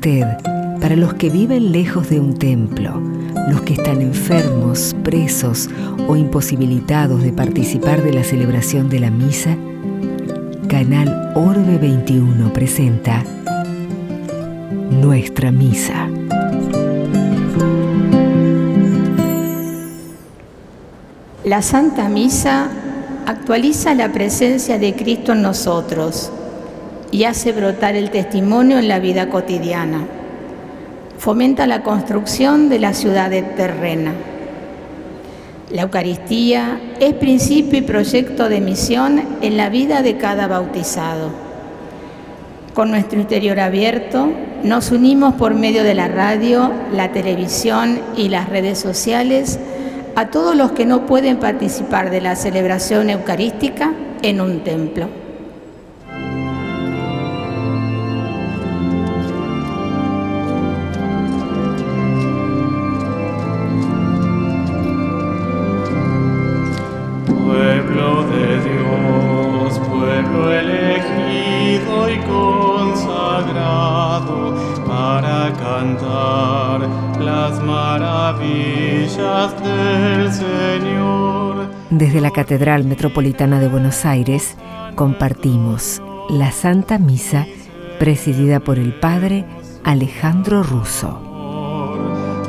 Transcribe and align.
para 0.00 0.94
los 0.94 1.14
que 1.14 1.28
viven 1.28 1.72
lejos 1.72 2.08
de 2.08 2.20
un 2.20 2.34
templo, 2.34 3.02
los 3.50 3.62
que 3.62 3.72
están 3.72 4.00
enfermos, 4.00 4.94
presos 5.02 5.68
o 6.06 6.14
imposibilitados 6.14 7.22
de 7.22 7.32
participar 7.32 8.02
de 8.02 8.12
la 8.12 8.22
celebración 8.22 8.88
de 8.88 9.00
la 9.00 9.10
misa, 9.10 9.56
Canal 10.68 11.32
Orbe 11.34 11.78
21 11.78 12.52
presenta 12.52 13.24
Nuestra 14.90 15.50
Misa. 15.50 16.08
La 21.44 21.60
Santa 21.60 22.08
Misa 22.08 22.68
actualiza 23.26 23.94
la 23.94 24.12
presencia 24.12 24.78
de 24.78 24.94
Cristo 24.94 25.32
en 25.32 25.42
nosotros 25.42 26.30
y 27.10 27.24
hace 27.24 27.52
brotar 27.52 27.96
el 27.96 28.10
testimonio 28.10 28.78
en 28.78 28.88
la 28.88 28.98
vida 28.98 29.28
cotidiana. 29.28 30.06
Fomenta 31.18 31.66
la 31.66 31.82
construcción 31.82 32.68
de 32.68 32.78
la 32.78 32.94
ciudad 32.94 33.30
terrena. 33.56 34.12
La 35.70 35.82
Eucaristía 35.82 36.80
es 37.00 37.14
principio 37.14 37.78
y 37.78 37.82
proyecto 37.82 38.48
de 38.48 38.60
misión 38.60 39.22
en 39.42 39.56
la 39.56 39.68
vida 39.68 40.02
de 40.02 40.16
cada 40.16 40.46
bautizado. 40.46 41.30
Con 42.72 42.90
nuestro 42.90 43.20
interior 43.20 43.58
abierto, 43.60 44.30
nos 44.62 44.92
unimos 44.92 45.34
por 45.34 45.54
medio 45.54 45.82
de 45.82 45.94
la 45.94 46.08
radio, 46.08 46.70
la 46.92 47.12
televisión 47.12 48.00
y 48.16 48.28
las 48.28 48.48
redes 48.48 48.78
sociales 48.78 49.58
a 50.14 50.30
todos 50.30 50.56
los 50.56 50.72
que 50.72 50.86
no 50.86 51.06
pueden 51.06 51.38
participar 51.38 52.10
de 52.10 52.20
la 52.20 52.34
celebración 52.34 53.10
eucarística 53.10 53.92
en 54.22 54.40
un 54.40 54.60
templo. 54.64 55.27
Desde 82.08 82.22
la 82.22 82.30
Catedral 82.30 82.84
Metropolitana 82.84 83.60
de 83.60 83.68
Buenos 83.68 84.06
Aires 84.06 84.56
compartimos 84.94 86.00
la 86.30 86.52
Santa 86.52 86.98
Misa 86.98 87.46
presidida 87.98 88.60
por 88.60 88.78
el 88.78 88.94
Padre 88.94 89.44
Alejandro 89.84 90.62
Russo. 90.62 91.20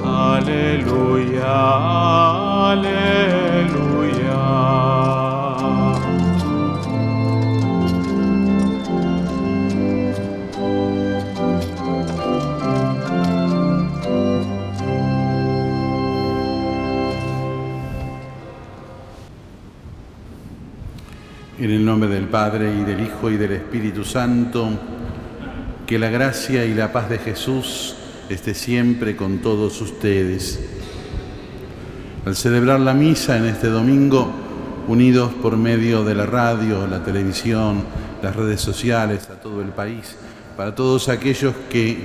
Aleluya, 0.05 1.43
aleluya. 2.71 3.48
En 21.59 21.71
el 21.71 21.83
nombre 21.83 22.07
del 22.07 22.23
Padre 22.29 22.73
y 22.73 22.85
del 22.85 23.01
Hijo 23.01 23.29
y 23.29 23.35
del 23.35 23.51
Espíritu 23.51 24.05
Santo, 24.05 24.69
que 25.85 25.99
la 25.99 26.09
gracia 26.09 26.63
y 26.63 26.73
la 26.73 26.93
paz 26.93 27.09
de 27.09 27.17
Jesús 27.17 27.95
esté 28.29 28.53
siempre 28.53 29.17
con 29.17 29.39
todos 29.39 29.81
ustedes. 29.81 30.57
Al 32.25 32.37
celebrar 32.37 32.79
la 32.79 32.93
misa 32.93 33.35
en 33.35 33.43
este 33.43 33.67
domingo, 33.67 34.31
unidos 34.87 35.33
por 35.41 35.57
medio 35.57 36.05
de 36.05 36.15
la 36.15 36.25
radio, 36.25 36.87
la 36.87 37.03
televisión, 37.03 37.83
las 38.23 38.37
redes 38.37 38.61
sociales, 38.61 39.29
a 39.29 39.41
todo 39.41 39.61
el 39.61 39.71
país, 39.71 40.15
para 40.55 40.73
todos 40.73 41.09
aquellos 41.09 41.53
que 41.69 41.97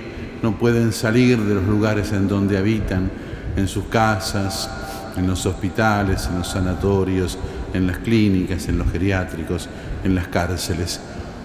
no 0.43 0.59
pueden 0.59 0.93
salir 0.93 1.39
de 1.41 1.55
los 1.55 1.65
lugares 1.65 2.11
en 2.11 2.27
donde 2.27 2.59
habitan, 2.59 3.09
en 3.55 3.69
sus 3.69 3.85
casas, 3.85 4.69
en 5.17 5.29
los 5.29 5.47
hospitales, 5.47 6.27
en 6.27 6.39
los 6.39 6.49
sanatorios, 6.49 7.39
en 7.75 7.87
las 7.87 7.99
clínicas, 7.99 8.69
en 8.69 8.79
los 8.79 8.91
geriátricos, 8.91 9.69
en 10.05 10.15
las 10.15 10.29
cárceles. 10.29 11.01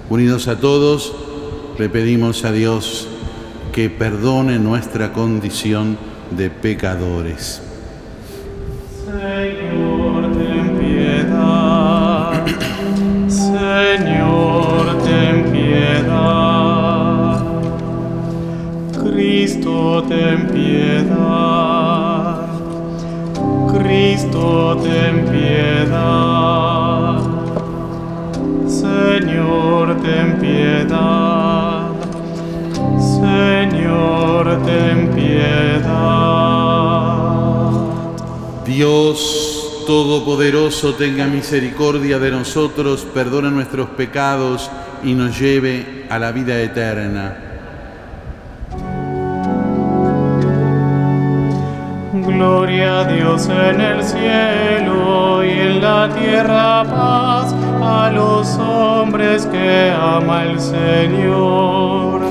Unidos 0.09 0.47
a 0.47 0.59
todos, 0.59 1.13
le 1.77 1.89
pedimos 1.89 2.45
a 2.45 2.51
Dios 2.51 3.07
que 3.71 3.89
perdone 3.89 4.59
nuestra 4.59 5.13
condición 5.13 5.97
de 6.31 6.49
pecadores. 6.49 7.61
Señor, 9.05 10.31
ten 10.37 10.77
piedad. 10.77 12.45
Señor, 13.27 14.97
ten 15.03 15.51
piedad. 15.51 17.43
Cristo, 19.01 20.03
ten 20.07 20.47
piedad. 20.47 22.47
Cristo, 23.71 24.77
ten 24.83 25.21
piedad. 25.21 25.28
Ten 30.09 30.39
piedad. 30.39 31.91
Señor, 33.21 34.43
ten 34.65 35.09
piedad. 35.11 35.89
Dios 38.65 39.55
Todopoderoso 39.85 40.93
tenga 40.93 41.25
misericordia 41.25 42.19
de 42.19 42.29
nosotros, 42.29 43.07
perdona 43.11 43.49
nuestros 43.49 43.89
pecados 43.89 44.69
y 45.03 45.15
nos 45.15 45.39
lleve 45.39 46.05
a 46.11 46.19
la 46.19 46.31
vida 46.31 46.61
eterna. 46.61 47.35
Gloria 52.13 52.99
a 52.99 53.03
Dios 53.05 53.49
en 53.49 53.81
el 53.81 54.03
cielo 54.03 55.43
y 55.43 55.49
en 55.49 55.81
la 55.81 56.07
tierra 56.13 56.83
paz 56.83 57.68
a 57.89 58.11
los 58.11 58.57
hombres 58.57 59.45
que 59.47 59.91
ama 59.91 60.43
el 60.43 60.59
Señor. 60.59 62.21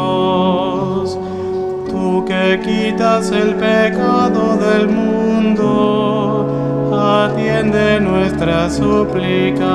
Tú 1.89 2.23
que 2.25 2.59
quitas 2.63 3.31
el 3.31 3.55
pecado 3.55 4.55
del 4.57 4.87
mundo, 4.87 6.45
atiende 6.93 7.99
nuestra 8.01 8.69
súplica. 8.69 9.65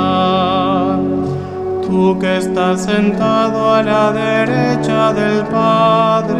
Tú 1.84 2.16
que 2.20 2.36
estás 2.36 2.82
sentado 2.82 3.74
a 3.74 3.82
la 3.82 4.12
derecha 4.12 5.12
del 5.12 5.44
Padre, 5.46 6.38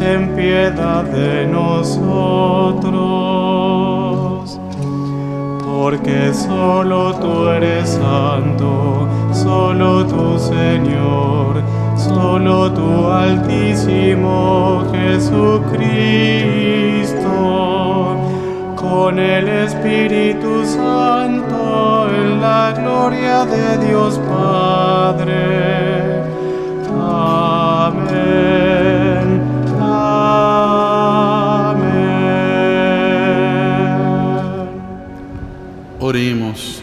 ten 0.00 0.34
piedad 0.34 1.04
de 1.04 1.46
nosotros 1.46 2.76
porque 5.78 6.32
solo 6.32 7.14
tú 7.16 7.48
eres 7.48 7.90
santo, 7.90 9.06
solo 9.32 10.06
tú 10.06 10.38
Señor, 10.38 11.62
solo 11.96 12.72
tú 12.72 13.06
Altísimo 13.08 14.84
Jesucristo, 14.90 15.76
con 18.74 19.18
el 19.18 19.48
Espíritu 19.48 20.64
Santo 20.64 22.08
en 22.08 22.40
la 22.40 22.72
gloria 22.72 23.44
de 23.44 23.86
Dios 23.86 24.18
Padre. 24.30 26.22
Amén. 26.98 28.55
Oremos. 36.06 36.82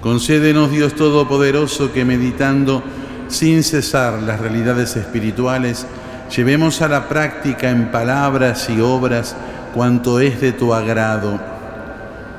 Concédenos 0.00 0.72
Dios 0.72 0.94
Todopoderoso 0.94 1.92
que 1.92 2.04
meditando 2.04 2.82
sin 3.28 3.62
cesar 3.62 4.20
las 4.22 4.40
realidades 4.40 4.96
espirituales, 4.96 5.86
llevemos 6.34 6.82
a 6.82 6.88
la 6.88 7.08
práctica 7.08 7.70
en 7.70 7.92
palabras 7.92 8.68
y 8.68 8.80
obras 8.80 9.36
cuanto 9.72 10.18
es 10.18 10.40
de 10.40 10.50
tu 10.50 10.74
agrado. 10.74 11.38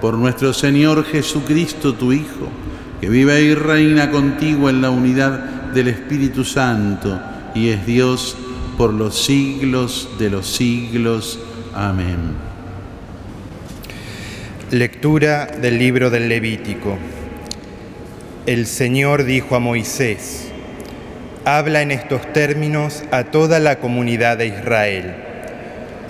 Por 0.01 0.15
nuestro 0.15 0.51
Señor 0.51 1.05
Jesucristo, 1.05 1.93
tu 1.93 2.11
Hijo, 2.11 2.49
que 2.99 3.07
vive 3.07 3.41
y 3.41 3.55
reina 3.55 4.11
contigo 4.11 4.69
en 4.69 4.81
la 4.81 4.89
unidad 4.89 5.71
del 5.73 5.87
Espíritu 5.87 6.43
Santo 6.43 7.17
y 7.55 7.69
es 7.69 7.85
Dios 7.85 8.35
por 8.77 8.93
los 8.93 9.17
siglos 9.17 10.09
de 10.19 10.31
los 10.31 10.47
siglos. 10.47 11.39
Amén. 11.73 12.50
Lectura 14.71 15.47
del 15.47 15.77
libro 15.77 16.09
del 16.09 16.29
Levítico. 16.29 16.97
El 18.45 18.65
Señor 18.65 19.25
dijo 19.25 19.57
a 19.57 19.59
Moisés, 19.59 20.47
habla 21.43 21.81
en 21.81 21.91
estos 21.91 22.31
términos 22.31 23.03
a 23.11 23.25
toda 23.25 23.59
la 23.59 23.79
comunidad 23.79 24.37
de 24.37 24.47
Israel. 24.47 25.13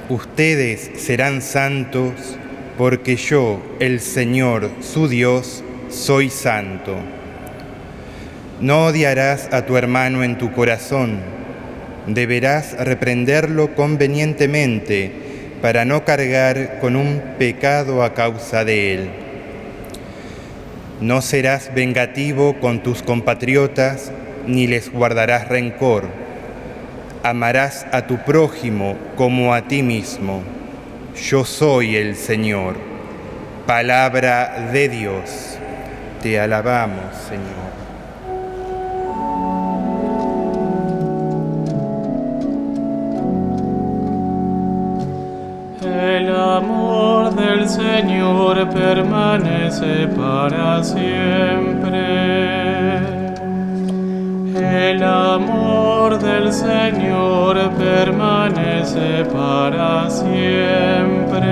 Ustedes 0.09 0.91
serán 0.97 1.41
santos 1.41 2.37
porque 2.77 3.15
yo, 3.15 3.63
el 3.79 3.99
Señor, 3.99 4.69
su 4.81 5.07
Dios, 5.07 5.63
soy 5.89 6.29
santo. 6.29 6.97
No 8.59 8.85
odiarás 8.85 9.51
a 9.51 9.65
tu 9.65 9.75
hermano 9.75 10.23
en 10.23 10.37
tu 10.37 10.51
corazón, 10.51 11.17
deberás 12.05 12.77
reprenderlo 12.77 13.73
convenientemente 13.73 15.31
para 15.61 15.85
no 15.85 16.03
cargar 16.03 16.79
con 16.79 16.95
un 16.95 17.21
pecado 17.37 18.03
a 18.03 18.13
causa 18.13 18.65
de 18.65 18.93
él. 18.93 19.09
No 20.99 21.21
serás 21.21 21.73
vengativo 21.73 22.59
con 22.59 22.83
tus 22.83 23.03
compatriotas, 23.03 24.11
ni 24.47 24.67
les 24.67 24.91
guardarás 24.91 25.47
rencor. 25.47 26.05
Amarás 27.23 27.85
a 27.91 28.07
tu 28.07 28.17
prójimo 28.17 28.97
como 29.15 29.53
a 29.53 29.67
ti 29.67 29.83
mismo. 29.83 30.41
Yo 31.15 31.45
soy 31.45 31.95
el 31.95 32.15
Señor. 32.15 32.75
Palabra 33.67 34.69
de 34.71 34.89
Dios. 34.89 35.57
Te 36.21 36.39
alabamos, 36.39 37.15
Señor. 37.27 37.60
Señor 47.71 48.69
permanece 48.69 50.06
para 50.07 50.83
siempre. 50.83 52.01
El 54.89 55.01
amor 55.01 56.19
del 56.19 56.51
Señor 56.51 57.71
permanece 57.79 59.23
para 59.31 60.09
siempre. 60.09 61.51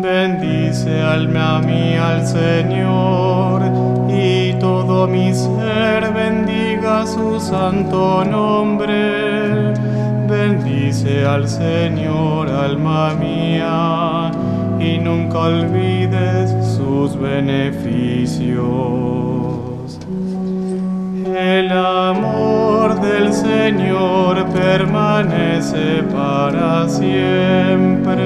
Bendice 0.00 1.02
alma 1.02 1.58
mía 1.58 2.10
al 2.10 2.24
Señor 2.24 3.62
y 4.08 4.52
todo 4.60 5.08
mi 5.08 5.34
ser 5.34 6.12
bendiga 6.14 7.04
su 7.04 7.40
santo 7.40 8.24
nombre. 8.24 9.29
Bendice 10.90 11.24
al 11.24 11.48
Señor, 11.48 12.48
alma 12.48 13.14
mía, 13.14 14.32
y 14.80 14.98
nunca 14.98 15.38
olvides 15.38 16.50
sus 16.66 17.16
beneficios. 17.16 18.58
El 21.32 21.70
amor 21.70 23.00
del 23.00 23.32
Señor 23.32 24.44
permanece 24.46 26.02
para 26.12 26.88
siempre. 26.88 28.24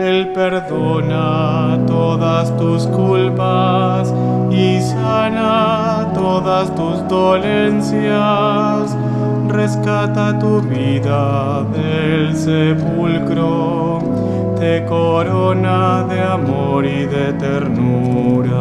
Él 0.00 0.32
perdona 0.34 1.78
todas 1.86 2.56
tus 2.56 2.88
culpas 2.88 4.12
y 4.50 4.80
sana 4.80 6.08
todas 6.14 6.74
tus 6.74 7.06
dolencias. 7.06 8.96
Rescata 9.56 10.38
tu 10.38 10.60
vida 10.60 11.64
del 11.72 12.36
sepulcro, 12.36 13.98
te 14.58 14.84
corona 14.84 16.04
de 16.04 16.20
amor 16.20 16.84
y 16.84 17.06
de 17.06 17.32
ternura. 17.32 18.60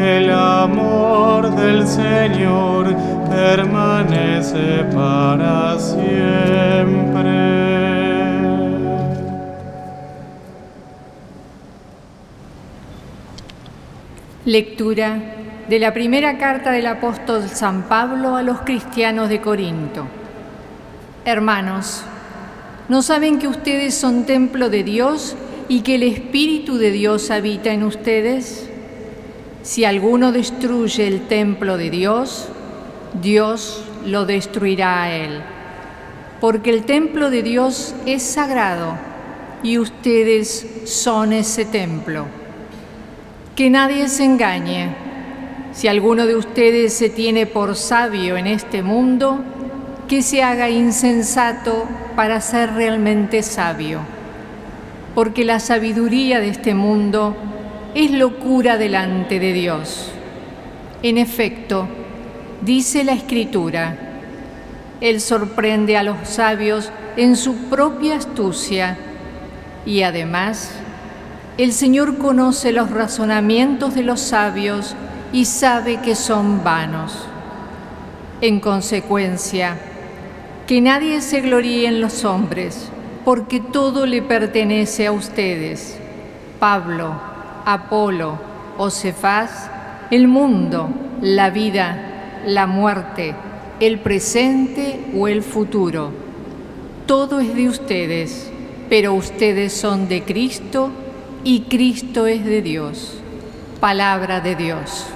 El 0.00 0.30
amor 0.30 1.54
del 1.54 1.86
Señor 1.86 2.96
permanece 3.28 4.84
para 4.94 5.78
siempre. 5.78 7.12
Lectura 14.46 15.41
de 15.68 15.78
la 15.78 15.94
primera 15.94 16.38
carta 16.38 16.72
del 16.72 16.86
apóstol 16.86 17.48
San 17.48 17.82
Pablo 17.82 18.36
a 18.36 18.42
los 18.42 18.60
cristianos 18.60 19.28
de 19.28 19.40
Corinto. 19.40 20.06
Hermanos, 21.24 22.02
¿no 22.88 23.02
saben 23.02 23.38
que 23.38 23.48
ustedes 23.48 23.94
son 23.94 24.24
templo 24.24 24.70
de 24.70 24.82
Dios 24.82 25.36
y 25.68 25.82
que 25.82 25.94
el 25.94 26.02
Espíritu 26.02 26.78
de 26.78 26.90
Dios 26.90 27.30
habita 27.30 27.70
en 27.72 27.84
ustedes? 27.84 28.68
Si 29.62 29.84
alguno 29.84 30.32
destruye 30.32 31.06
el 31.06 31.28
templo 31.28 31.76
de 31.76 31.90
Dios, 31.90 32.48
Dios 33.20 33.84
lo 34.04 34.26
destruirá 34.26 35.04
a 35.04 35.12
él. 35.12 35.40
Porque 36.40 36.70
el 36.70 36.84
templo 36.84 37.30
de 37.30 37.44
Dios 37.44 37.94
es 38.04 38.24
sagrado 38.24 38.96
y 39.62 39.78
ustedes 39.78 40.66
son 40.86 41.32
ese 41.32 41.64
templo. 41.64 42.26
Que 43.54 43.70
nadie 43.70 44.08
se 44.08 44.24
engañe. 44.24 45.11
Si 45.72 45.88
alguno 45.88 46.26
de 46.26 46.36
ustedes 46.36 46.92
se 46.92 47.08
tiene 47.08 47.46
por 47.46 47.76
sabio 47.76 48.36
en 48.36 48.46
este 48.46 48.82
mundo, 48.82 49.42
que 50.06 50.22
se 50.22 50.42
haga 50.42 50.68
insensato 50.68 51.86
para 52.14 52.40
ser 52.42 52.74
realmente 52.74 53.42
sabio. 53.42 54.00
Porque 55.14 55.44
la 55.44 55.60
sabiduría 55.60 56.40
de 56.40 56.48
este 56.48 56.74
mundo 56.74 57.34
es 57.94 58.10
locura 58.10 58.76
delante 58.76 59.38
de 59.38 59.52
Dios. 59.54 60.10
En 61.02 61.16
efecto, 61.16 61.88
dice 62.60 63.04
la 63.04 63.12
Escritura, 63.12 63.96
Él 65.00 65.20
sorprende 65.20 65.96
a 65.96 66.02
los 66.02 66.28
sabios 66.28 66.92
en 67.16 67.34
su 67.36 67.56
propia 67.70 68.16
astucia 68.16 68.98
y 69.84 70.02
además 70.02 70.70
el 71.58 71.72
Señor 71.72 72.18
conoce 72.18 72.72
los 72.72 72.90
razonamientos 72.90 73.94
de 73.94 74.02
los 74.02 74.20
sabios 74.20 74.94
y 75.32 75.46
sabe 75.46 76.00
que 76.00 76.14
son 76.14 76.62
vanos. 76.62 77.26
En 78.40 78.60
consecuencia, 78.60 79.78
que 80.66 80.80
nadie 80.80 81.20
se 81.20 81.40
gloríe 81.40 81.88
en 81.88 82.00
los 82.00 82.24
hombres, 82.24 82.88
porque 83.24 83.60
todo 83.60 84.06
le 84.06 84.20
pertenece 84.22 85.06
a 85.06 85.12
ustedes. 85.12 85.98
Pablo, 86.58 87.14
Apolo 87.64 88.38
o 88.78 88.90
Cefás, 88.90 89.70
el 90.10 90.28
mundo, 90.28 90.88
la 91.20 91.50
vida, 91.50 92.42
la 92.46 92.66
muerte, 92.66 93.34
el 93.80 94.00
presente 94.00 95.12
o 95.16 95.28
el 95.28 95.42
futuro. 95.42 96.10
Todo 97.06 97.40
es 97.40 97.54
de 97.54 97.68
ustedes, 97.68 98.50
pero 98.88 99.14
ustedes 99.14 99.72
son 99.72 100.08
de 100.08 100.22
Cristo 100.22 100.90
y 101.44 101.62
Cristo 101.62 102.26
es 102.26 102.44
de 102.44 102.62
Dios. 102.62 103.18
Palabra 103.80 104.40
de 104.40 104.54
Dios. 104.54 105.06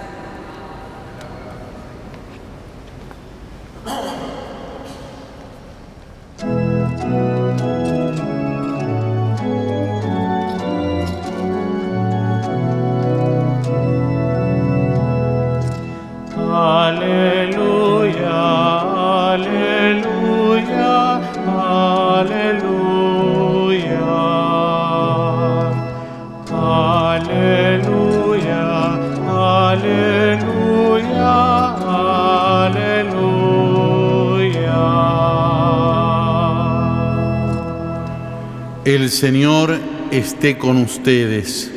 El 38.87 39.11
Señor 39.11 39.77
esté 40.13 40.59
con 40.59 40.77
ustedes. 40.77 41.73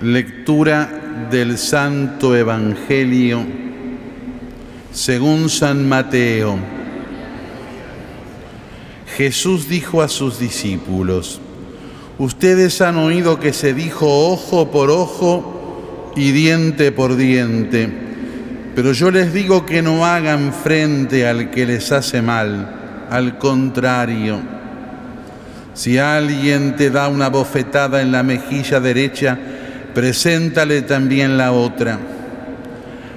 Lectura 0.00 1.26
del 1.28 1.58
Santo 1.58 2.36
Evangelio 2.36 3.44
según 4.92 5.48
San 5.48 5.88
Mateo. 5.88 6.56
Jesús 9.16 9.68
dijo 9.68 10.02
a 10.02 10.08
sus 10.08 10.38
discípulos, 10.38 11.40
ustedes 12.16 12.80
han 12.80 12.96
oído 12.96 13.40
que 13.40 13.52
se 13.52 13.74
dijo 13.74 14.06
ojo 14.30 14.70
por 14.70 14.88
ojo 14.88 16.12
y 16.14 16.30
diente 16.30 16.92
por 16.92 17.16
diente, 17.16 17.92
pero 18.76 18.92
yo 18.92 19.10
les 19.10 19.32
digo 19.34 19.66
que 19.66 19.82
no 19.82 20.06
hagan 20.06 20.52
frente 20.52 21.26
al 21.26 21.50
que 21.50 21.66
les 21.66 21.90
hace 21.90 22.22
mal, 22.22 23.08
al 23.10 23.36
contrario 23.38 24.61
si 25.74 25.98
alguien 25.98 26.76
te 26.76 26.90
da 26.90 27.08
una 27.08 27.28
bofetada 27.28 28.02
en 28.02 28.12
la 28.12 28.22
mejilla 28.22 28.78
derecha, 28.80 29.38
preséntale 29.94 30.82
también 30.82 31.38
la 31.38 31.52
otra. 31.52 31.98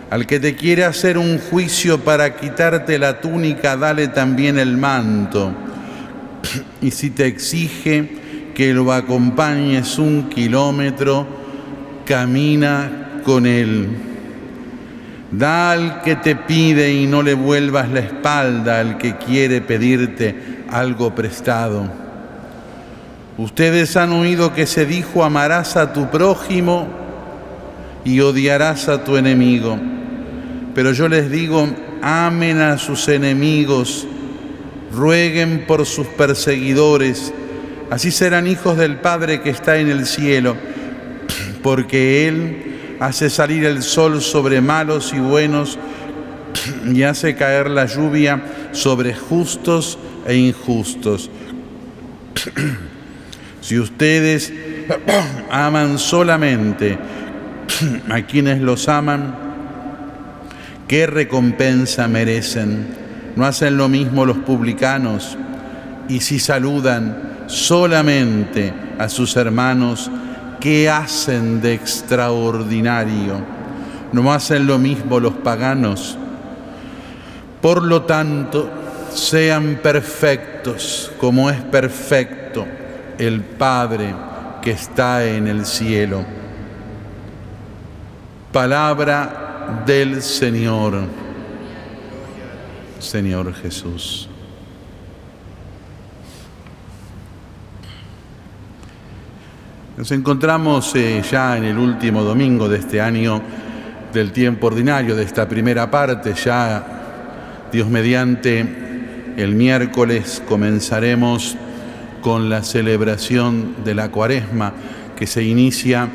Al 0.09 0.25
que 0.25 0.39
te 0.39 0.55
quiere 0.55 0.85
hacer 0.85 1.17
un 1.17 1.39
juicio 1.39 1.99
para 1.99 2.35
quitarte 2.35 2.97
la 2.97 3.19
túnica, 3.19 3.75
dale 3.75 4.07
también 4.07 4.57
el 4.57 4.77
manto. 4.77 5.51
Y 6.81 6.91
si 6.91 7.09
te 7.09 7.25
exige 7.25 8.07
que 8.53 8.73
lo 8.73 8.93
acompañes 8.93 9.97
un 9.97 10.29
kilómetro, 10.29 11.27
camina 12.05 13.21
con 13.25 13.45
él. 13.45 13.87
Da 15.31 15.71
al 15.71 16.01
que 16.03 16.15
te 16.15 16.35
pide 16.35 16.93
y 16.93 17.07
no 17.07 17.21
le 17.21 17.33
vuelvas 17.33 17.89
la 17.89 17.99
espalda 17.99 18.79
al 18.79 18.97
que 18.97 19.17
quiere 19.17 19.59
pedirte 19.59 20.63
algo 20.69 21.13
prestado. 21.13 22.04
Ustedes 23.37 23.97
han 23.97 24.13
oído 24.13 24.53
que 24.53 24.65
se 24.65 24.85
dijo 24.85 25.23
amarás 25.23 25.75
a 25.75 25.91
tu 25.91 26.09
prójimo 26.09 26.87
y 28.05 28.21
odiarás 28.21 28.87
a 28.87 29.03
tu 29.03 29.17
enemigo. 29.17 29.77
Pero 30.73 30.93
yo 30.93 31.09
les 31.09 31.29
digo, 31.29 31.67
amen 32.01 32.59
a 32.61 32.77
sus 32.77 33.07
enemigos, 33.09 34.07
rueguen 34.93 35.65
por 35.67 35.85
sus 35.85 36.07
perseguidores, 36.07 37.33
así 37.89 38.11
serán 38.11 38.47
hijos 38.47 38.77
del 38.77 38.97
Padre 38.97 39.41
que 39.41 39.49
está 39.49 39.77
en 39.77 39.89
el 39.89 40.05
cielo, 40.05 40.55
porque 41.61 42.27
Él 42.27 42.97
hace 42.99 43.29
salir 43.29 43.65
el 43.65 43.83
sol 43.83 44.21
sobre 44.21 44.61
malos 44.61 45.13
y 45.13 45.19
buenos 45.19 45.77
y 46.85 47.03
hace 47.03 47.35
caer 47.35 47.69
la 47.69 47.85
lluvia 47.85 48.41
sobre 48.71 49.13
justos 49.13 49.97
e 50.25 50.35
injustos. 50.35 51.29
Si 53.65 53.79
ustedes 53.79 54.53
aman 55.49 55.97
solamente 55.97 56.99
a 58.11 58.21
quienes 58.21 58.61
los 58.61 58.87
aman, 58.87 59.33
¿qué 60.87 61.07
recompensa 61.07 62.07
merecen? 62.07 62.85
¿No 63.35 63.43
hacen 63.43 63.75
lo 63.75 63.89
mismo 63.89 64.23
los 64.27 64.37
publicanos? 64.37 65.35
Y 66.07 66.19
si 66.19 66.37
saludan 66.37 67.47
solamente 67.47 68.71
a 68.99 69.09
sus 69.09 69.35
hermanos, 69.35 70.11
¿qué 70.59 70.87
hacen 70.87 71.59
de 71.59 71.73
extraordinario? 71.73 73.41
¿No 74.11 74.31
hacen 74.31 74.67
lo 74.67 74.77
mismo 74.77 75.19
los 75.19 75.33
paganos? 75.33 76.19
Por 77.63 77.81
lo 77.81 78.03
tanto, 78.03 78.69
sean 79.11 79.79
perfectos 79.81 81.11
como 81.19 81.49
es 81.49 81.59
perfecto 81.61 82.67
el 83.17 83.41
Padre 83.41 84.13
que 84.61 84.71
está 84.71 85.25
en 85.25 85.47
el 85.47 85.65
cielo. 85.65 86.25
Palabra 88.51 89.83
del 89.85 90.21
Señor, 90.21 91.03
Señor 92.99 93.53
Jesús. 93.53 94.29
Nos 99.97 100.11
encontramos 100.11 100.93
eh, 100.95 101.23
ya 101.29 101.57
en 101.57 101.63
el 101.63 101.77
último 101.77 102.21
domingo 102.21 102.67
de 102.67 102.79
este 102.79 102.99
año 102.99 103.41
del 104.11 104.31
tiempo 104.31 104.67
ordinario, 104.67 105.15
de 105.15 105.23
esta 105.23 105.47
primera 105.47 105.89
parte, 105.89 106.33
ya 106.33 107.67
Dios 107.71 107.87
mediante 107.89 108.59
el 109.37 109.55
miércoles 109.55 110.41
comenzaremos 110.47 111.57
con 112.25 112.49
la 112.49 112.63
celebración 112.63 113.75
de 113.85 113.93
la 113.93 114.09
cuaresma 114.09 114.73
que 115.15 115.27
se 115.27 115.43
inicia 115.43 116.09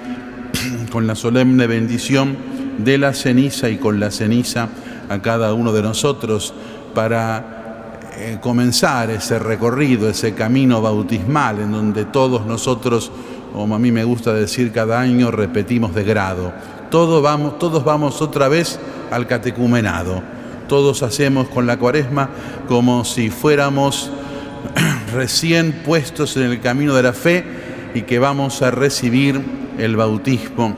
con 0.91 1.07
la 1.07 1.15
solemne 1.15 1.69
bendición 1.69 2.37
de 2.79 2.99
la 2.99 3.15
ceniza 3.15 3.69
y 3.69 3.77
con 3.77 4.01
la 4.01 4.11
ceniza 4.11 4.71
a 5.09 5.23
cada 5.23 5.55
uno 5.55 5.73
de 5.73 5.83
nosotros 5.83 6.53
para 6.97 8.01
eh, 8.17 8.39
comenzar 8.41 9.09
ese 9.11 9.39
recorrido, 9.39 10.09
ese 10.09 10.35
camino 10.35 10.83
bautismal 10.83 11.61
en 11.61 11.71
donde 11.71 12.07
todos 12.07 12.45
nosotros, 12.45 13.13
como 13.53 13.77
a 13.77 13.79
mí 13.79 13.93
me 13.93 14.03
gusta 14.03 14.35
decir 14.35 14.73
cada 14.73 14.99
año, 14.99 15.31
repetimos 15.31 15.95
de 15.95 16.03
grado. 16.03 16.53
Todos 16.91 17.23
vamos, 17.23 17.57
todos 17.61 17.85
vamos 17.85 18.21
otra 18.21 18.49
vez 18.49 18.81
al 19.13 19.29
catecumenado. 19.29 20.25
Todos 20.67 21.05
hacemos 21.05 21.49
con 21.51 21.69
la 21.69 21.79
cuaresma 21.79 22.31
como 22.67 23.05
si 23.05 23.31
fuéramos 23.31 24.11
recién 25.13 25.73
puestos 25.85 26.37
en 26.37 26.45
el 26.45 26.61
camino 26.61 26.95
de 26.95 27.03
la 27.03 27.13
fe 27.13 27.45
y 27.95 28.03
que 28.03 28.19
vamos 28.19 28.63
a 28.63 28.71
recibir 28.71 29.41
el 29.79 29.97
bautismo 29.97 30.77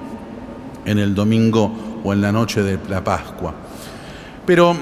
en 0.85 0.99
el 0.99 1.15
domingo 1.15 2.01
o 2.05 2.13
en 2.13 2.21
la 2.21 2.33
noche 2.33 2.63
de 2.63 2.79
la 2.89 3.03
Pascua. 3.03 3.55
Pero 4.47 4.77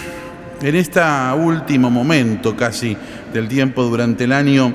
en 0.62 0.74
este 0.74 1.00
último 1.36 1.90
momento 1.90 2.56
casi 2.56 2.96
del 3.32 3.48
tiempo 3.48 3.84
durante 3.84 4.24
el 4.24 4.32
año, 4.32 4.72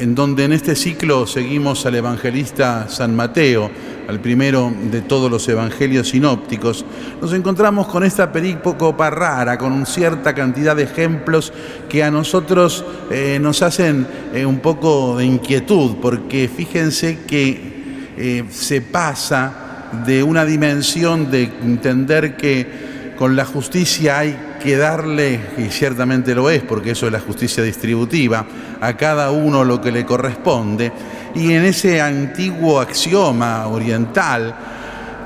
en 0.00 0.14
donde 0.14 0.44
en 0.44 0.52
este 0.52 0.76
ciclo 0.76 1.26
seguimos 1.26 1.86
al 1.86 1.94
evangelista 1.96 2.88
San 2.88 3.14
Mateo, 3.14 3.70
al 4.08 4.20
primero 4.20 4.72
de 4.90 5.02
todos 5.02 5.30
los 5.30 5.46
evangelios 5.50 6.08
sinópticos, 6.08 6.82
nos 7.20 7.34
encontramos 7.34 7.88
con 7.88 8.02
esta 8.04 8.32
perícopa 8.32 9.10
rara, 9.10 9.58
con 9.58 9.84
cierta 9.84 10.34
cantidad 10.34 10.74
de 10.74 10.84
ejemplos 10.84 11.52
que 11.90 12.02
a 12.02 12.10
nosotros 12.10 12.86
eh, 13.10 13.38
nos 13.38 13.60
hacen 13.60 14.06
eh, 14.32 14.46
un 14.46 14.60
poco 14.60 15.18
de 15.18 15.26
inquietud, 15.26 15.96
porque 16.00 16.48
fíjense 16.48 17.18
que 17.26 18.14
eh, 18.16 18.44
se 18.50 18.80
pasa 18.80 19.90
de 20.06 20.22
una 20.22 20.46
dimensión 20.46 21.30
de 21.30 21.42
entender 21.62 22.34
que 22.38 23.14
con 23.18 23.36
la 23.36 23.44
justicia 23.44 24.20
hay 24.20 24.47
que 24.58 24.76
darle, 24.76 25.40
y 25.56 25.70
ciertamente 25.70 26.34
lo 26.34 26.50
es, 26.50 26.62
porque 26.62 26.90
eso 26.92 27.06
es 27.06 27.12
la 27.12 27.20
justicia 27.20 27.62
distributiva, 27.62 28.46
a 28.80 28.96
cada 28.96 29.30
uno 29.30 29.64
lo 29.64 29.80
que 29.80 29.92
le 29.92 30.04
corresponde, 30.04 30.92
y 31.34 31.52
en 31.52 31.64
ese 31.64 32.00
antiguo 32.00 32.80
axioma 32.80 33.66
oriental 33.66 34.54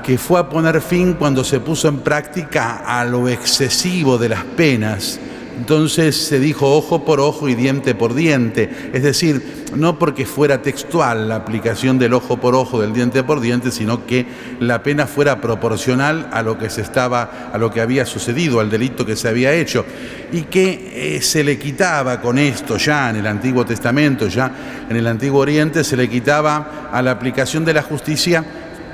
que 0.03 0.17
fue 0.17 0.39
a 0.39 0.49
poner 0.49 0.81
fin 0.81 1.13
cuando 1.13 1.43
se 1.43 1.61
puso 1.61 1.87
en 1.87 1.99
práctica 1.99 2.83
a 2.85 3.05
lo 3.05 3.29
excesivo 3.29 4.17
de 4.17 4.29
las 4.29 4.43
penas, 4.43 5.19
entonces 5.57 6.15
se 6.15 6.39
dijo 6.39 6.75
ojo 6.75 7.05
por 7.05 7.19
ojo 7.19 7.47
y 7.47 7.55
diente 7.55 7.95
por 7.95 8.13
diente, 8.13 8.69
es 8.93 9.03
decir, 9.03 9.63
no 9.75 9.99
porque 9.99 10.25
fuera 10.25 10.61
textual 10.61 11.29
la 11.29 11.35
aplicación 11.35 11.99
del 11.99 12.13
ojo 12.13 12.37
por 12.37 12.55
ojo, 12.55 12.81
del 12.81 12.93
diente 12.93 13.23
por 13.23 13.39
diente, 13.39 13.71
sino 13.71 14.05
que 14.05 14.25
la 14.59 14.83
pena 14.83 15.07
fuera 15.07 15.41
proporcional 15.41 16.29
a 16.31 16.41
lo 16.41 16.57
que 16.57 16.69
se 16.69 16.81
estaba, 16.81 17.49
a 17.51 17.57
lo 17.57 17.71
que 17.71 17.81
había 17.81 18.05
sucedido, 18.05 18.59
al 18.59 18.69
delito 18.69 19.05
que 19.05 19.15
se 19.15 19.27
había 19.27 19.53
hecho, 19.53 19.85
y 20.31 20.43
que 20.43 21.15
eh, 21.17 21.21
se 21.21 21.43
le 21.43 21.57
quitaba 21.57 22.21
con 22.21 22.37
esto 22.37 22.77
ya 22.77 23.09
en 23.09 23.17
el 23.17 23.27
Antiguo 23.27 23.65
Testamento, 23.65 24.27
ya 24.27 24.85
en 24.89 24.95
el 24.95 25.07
Antiguo 25.07 25.41
Oriente, 25.41 25.83
se 25.83 25.97
le 25.97 26.09
quitaba 26.09 26.89
a 26.91 27.01
la 27.01 27.11
aplicación 27.11 27.65
de 27.65 27.73
la 27.73 27.83
justicia 27.83 28.43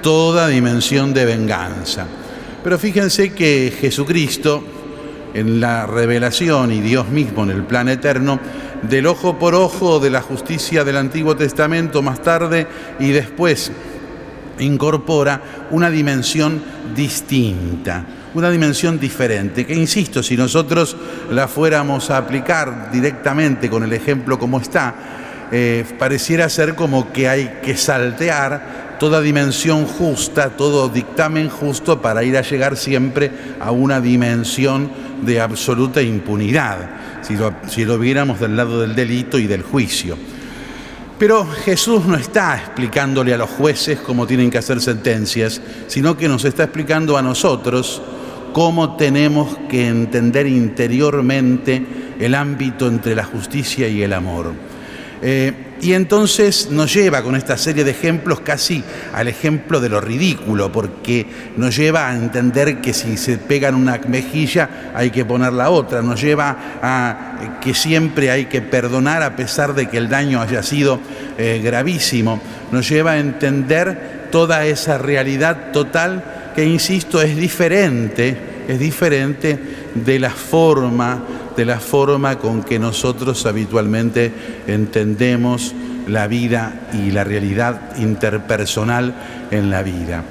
toda 0.01 0.47
dimensión 0.47 1.13
de 1.13 1.25
venganza. 1.25 2.05
Pero 2.63 2.77
fíjense 2.77 3.31
que 3.33 3.73
Jesucristo, 3.79 4.63
en 5.33 5.59
la 5.59 5.85
revelación 5.85 6.71
y 6.71 6.81
Dios 6.81 7.09
mismo 7.09 7.43
en 7.43 7.51
el 7.51 7.63
plan 7.63 7.89
eterno, 7.89 8.39
del 8.81 9.07
ojo 9.07 9.37
por 9.37 9.55
ojo 9.55 9.99
de 9.99 10.09
la 10.09 10.21
justicia 10.21 10.83
del 10.83 10.97
Antiguo 10.97 11.35
Testamento 11.35 12.01
más 12.01 12.21
tarde 12.21 12.67
y 12.99 13.11
después 13.11 13.71
incorpora 14.59 15.41
una 15.71 15.89
dimensión 15.89 16.61
distinta, 16.95 18.05
una 18.33 18.49
dimensión 18.49 18.99
diferente, 18.99 19.65
que 19.65 19.73
insisto, 19.73 20.21
si 20.21 20.35
nosotros 20.37 20.95
la 21.31 21.47
fuéramos 21.47 22.09
a 22.09 22.17
aplicar 22.17 22.91
directamente 22.91 23.69
con 23.69 23.83
el 23.83 23.93
ejemplo 23.93 24.37
como 24.37 24.59
está, 24.59 24.95
eh, 25.51 25.83
pareciera 25.97 26.47
ser 26.47 26.75
como 26.75 27.11
que 27.11 27.27
hay 27.27 27.59
que 27.63 27.75
saltear 27.75 28.97
toda 28.99 29.21
dimensión 29.21 29.85
justa, 29.85 30.51
todo 30.51 30.89
dictamen 30.89 31.49
justo 31.49 32.01
para 32.01 32.23
ir 32.23 32.37
a 32.37 32.41
llegar 32.41 32.75
siempre 32.77 33.31
a 33.59 33.71
una 33.71 34.01
dimensión 34.01 34.91
de 35.21 35.41
absoluta 35.41 36.01
impunidad, 36.01 36.89
si 37.21 37.35
lo, 37.35 37.53
si 37.67 37.85
lo 37.85 37.97
viéramos 37.97 38.39
del 38.39 38.55
lado 38.55 38.81
del 38.81 38.95
delito 38.95 39.37
y 39.37 39.47
del 39.47 39.61
juicio. 39.61 40.17
Pero 41.17 41.45
Jesús 41.45 42.05
no 42.05 42.15
está 42.15 42.55
explicándole 42.55 43.33
a 43.33 43.37
los 43.37 43.49
jueces 43.49 43.99
cómo 43.99 44.25
tienen 44.25 44.49
que 44.49 44.57
hacer 44.57 44.79
sentencias, 44.79 45.61
sino 45.87 46.15
que 46.15 46.29
nos 46.29 46.45
está 46.45 46.63
explicando 46.63 47.17
a 47.17 47.21
nosotros 47.21 48.01
cómo 48.53 48.95
tenemos 48.95 49.57
que 49.69 49.87
entender 49.87 50.47
interiormente 50.47 51.85
el 52.19 52.35
ámbito 52.35 52.87
entre 52.87 53.15
la 53.15 53.25
justicia 53.25 53.87
y 53.87 54.01
el 54.01 54.13
amor. 54.13 54.53
Eh, 55.21 55.53
y 55.81 55.93
entonces 55.93 56.69
nos 56.71 56.93
lleva 56.93 57.21
con 57.21 57.35
esta 57.35 57.57
serie 57.57 57.83
de 57.83 57.91
ejemplos 57.91 58.41
casi 58.41 58.83
al 59.13 59.27
ejemplo 59.27 59.79
de 59.79 59.89
lo 59.89 60.01
ridículo, 60.01 60.71
porque 60.71 61.25
nos 61.55 61.75
lleva 61.75 62.09
a 62.09 62.15
entender 62.15 62.81
que 62.81 62.93
si 62.93 63.17
se 63.17 63.37
pegan 63.37 63.75
una 63.75 63.99
mejilla 64.07 64.91
hay 64.93 65.09
que 65.09 65.23
poner 65.23 65.53
la 65.53 65.69
otra, 65.69 66.01
nos 66.01 66.21
lleva 66.21 66.57
a 66.81 67.59
que 67.61 67.73
siempre 67.73 68.31
hay 68.31 68.45
que 68.45 68.61
perdonar 68.61 69.23
a 69.23 69.35
pesar 69.35 69.73
de 69.73 69.87
que 69.87 69.97
el 69.97 70.09
daño 70.09 70.41
haya 70.41 70.63
sido 70.63 70.99
eh, 71.37 71.61
gravísimo, 71.63 72.41
nos 72.71 72.89
lleva 72.89 73.11
a 73.11 73.19
entender 73.19 74.27
toda 74.31 74.65
esa 74.65 74.97
realidad 74.97 75.71
total 75.71 76.51
que, 76.55 76.65
insisto, 76.65 77.21
es 77.21 77.35
diferente, 77.35 78.37
es 78.67 78.79
diferente 78.79 79.57
de 79.95 80.19
la 80.19 80.29
forma 80.29 81.23
de 81.59 81.65
la 81.65 81.81
forma 81.81 82.39
con 82.39 82.63
que 82.63 82.79
nosotros 82.79 83.45
habitualmente 83.45 84.31
entendemos 84.65 85.75
la 86.07 86.25
vida 86.25 86.87
y 86.93 87.11
la 87.11 87.25
realidad 87.25 87.97
interpersonal 87.97 89.13
en 89.51 89.69
la 89.69 89.83
vida. 89.83 90.23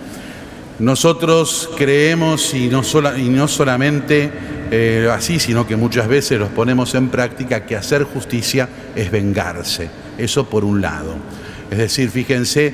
Nosotros 0.79 1.69
creemos, 1.77 2.55
y 2.55 2.69
no, 2.69 2.83
y 3.19 3.29
no 3.29 3.47
solamente 3.47 4.31
eh, 4.71 5.07
así, 5.13 5.39
sino 5.39 5.67
que 5.67 5.77
muchas 5.77 6.09
veces 6.09 6.39
los 6.39 6.49
ponemos 6.49 6.95
en 6.95 7.11
práctica, 7.11 7.67
que 7.67 7.77
hacer 7.77 8.05
justicia 8.05 8.67
es 8.97 9.11
vengarse. 9.11 9.91
Eso 10.17 10.49
por 10.49 10.65
un 10.65 10.81
lado. 10.81 11.15
Es 11.71 11.77
decir, 11.77 12.09
fíjense, 12.09 12.73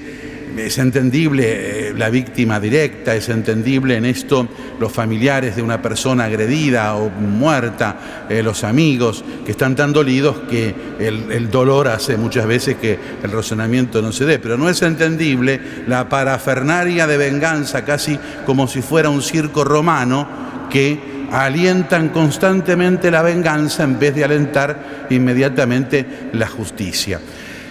es 0.57 0.79
entendible 0.79 1.89
eh, 1.89 1.95
la 1.97 2.11
víctima 2.11 2.61
directa, 2.61 3.15
es 3.15 3.29
entendible 3.29 3.97
en 3.97 4.05
esto 4.05 4.49
los 4.79 4.93
familiares 4.93 5.57
de 5.57 5.63
una 5.63 5.83
persona 5.83 6.25
agredida 6.25 6.95
o 6.97 7.11
muerta, 7.11 8.27
eh, 8.29 8.43
los 8.43 8.65
amigos 8.65 9.25
que 9.45 9.53
están 9.53 9.75
tan 9.77 9.93
dolidos 9.93 10.37
que 10.49 10.75
el, 10.99 11.31
el, 11.33 11.51
dolor 11.51 11.89
hace 11.89 12.17
muchas 12.17 12.47
veces 12.47 12.77
que 12.77 12.99
el 13.23 13.31
razonamiento 13.31 14.01
no 14.01 14.13
se 14.13 14.25
dé. 14.25 14.39
Pero 14.39 14.57
no 14.57 14.69
es 14.69 14.83
entendible 14.83 15.61
la 15.87 16.09
parafernaria 16.09 17.07
de 17.07 17.17
venganza, 17.17 17.85
casi 17.85 18.19
como 18.47 18.69
si 18.69 18.83
fuera 18.83 19.11
un 19.11 19.23
circo 19.23 19.65
romano 19.65 20.29
que 20.71 21.15
alientan 21.31 22.11
constantemente 22.11 23.11
la 23.11 23.23
venganza 23.23 23.85
en 23.85 23.99
vez 23.99 24.15
de 24.15 24.25
alentar 24.25 25.07
inmediatamente 25.11 26.29
la 26.33 26.47
justicia. 26.47 27.21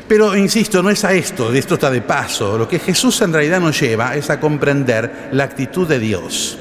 Pero 0.07 0.35
insisto, 0.35 0.83
no 0.83 0.89
es 0.89 1.03
a 1.05 1.13
esto, 1.13 1.51
de 1.51 1.59
esto 1.59 1.75
está 1.75 1.89
de 1.89 2.01
paso. 2.01 2.57
Lo 2.57 2.67
que 2.67 2.79
Jesús 2.79 3.21
en 3.21 3.33
realidad 3.33 3.61
nos 3.61 3.79
lleva 3.79 4.15
es 4.15 4.29
a 4.29 4.39
comprender 4.39 5.29
la 5.31 5.45
actitud 5.45 5.87
de 5.87 5.99
Dios. 5.99 6.57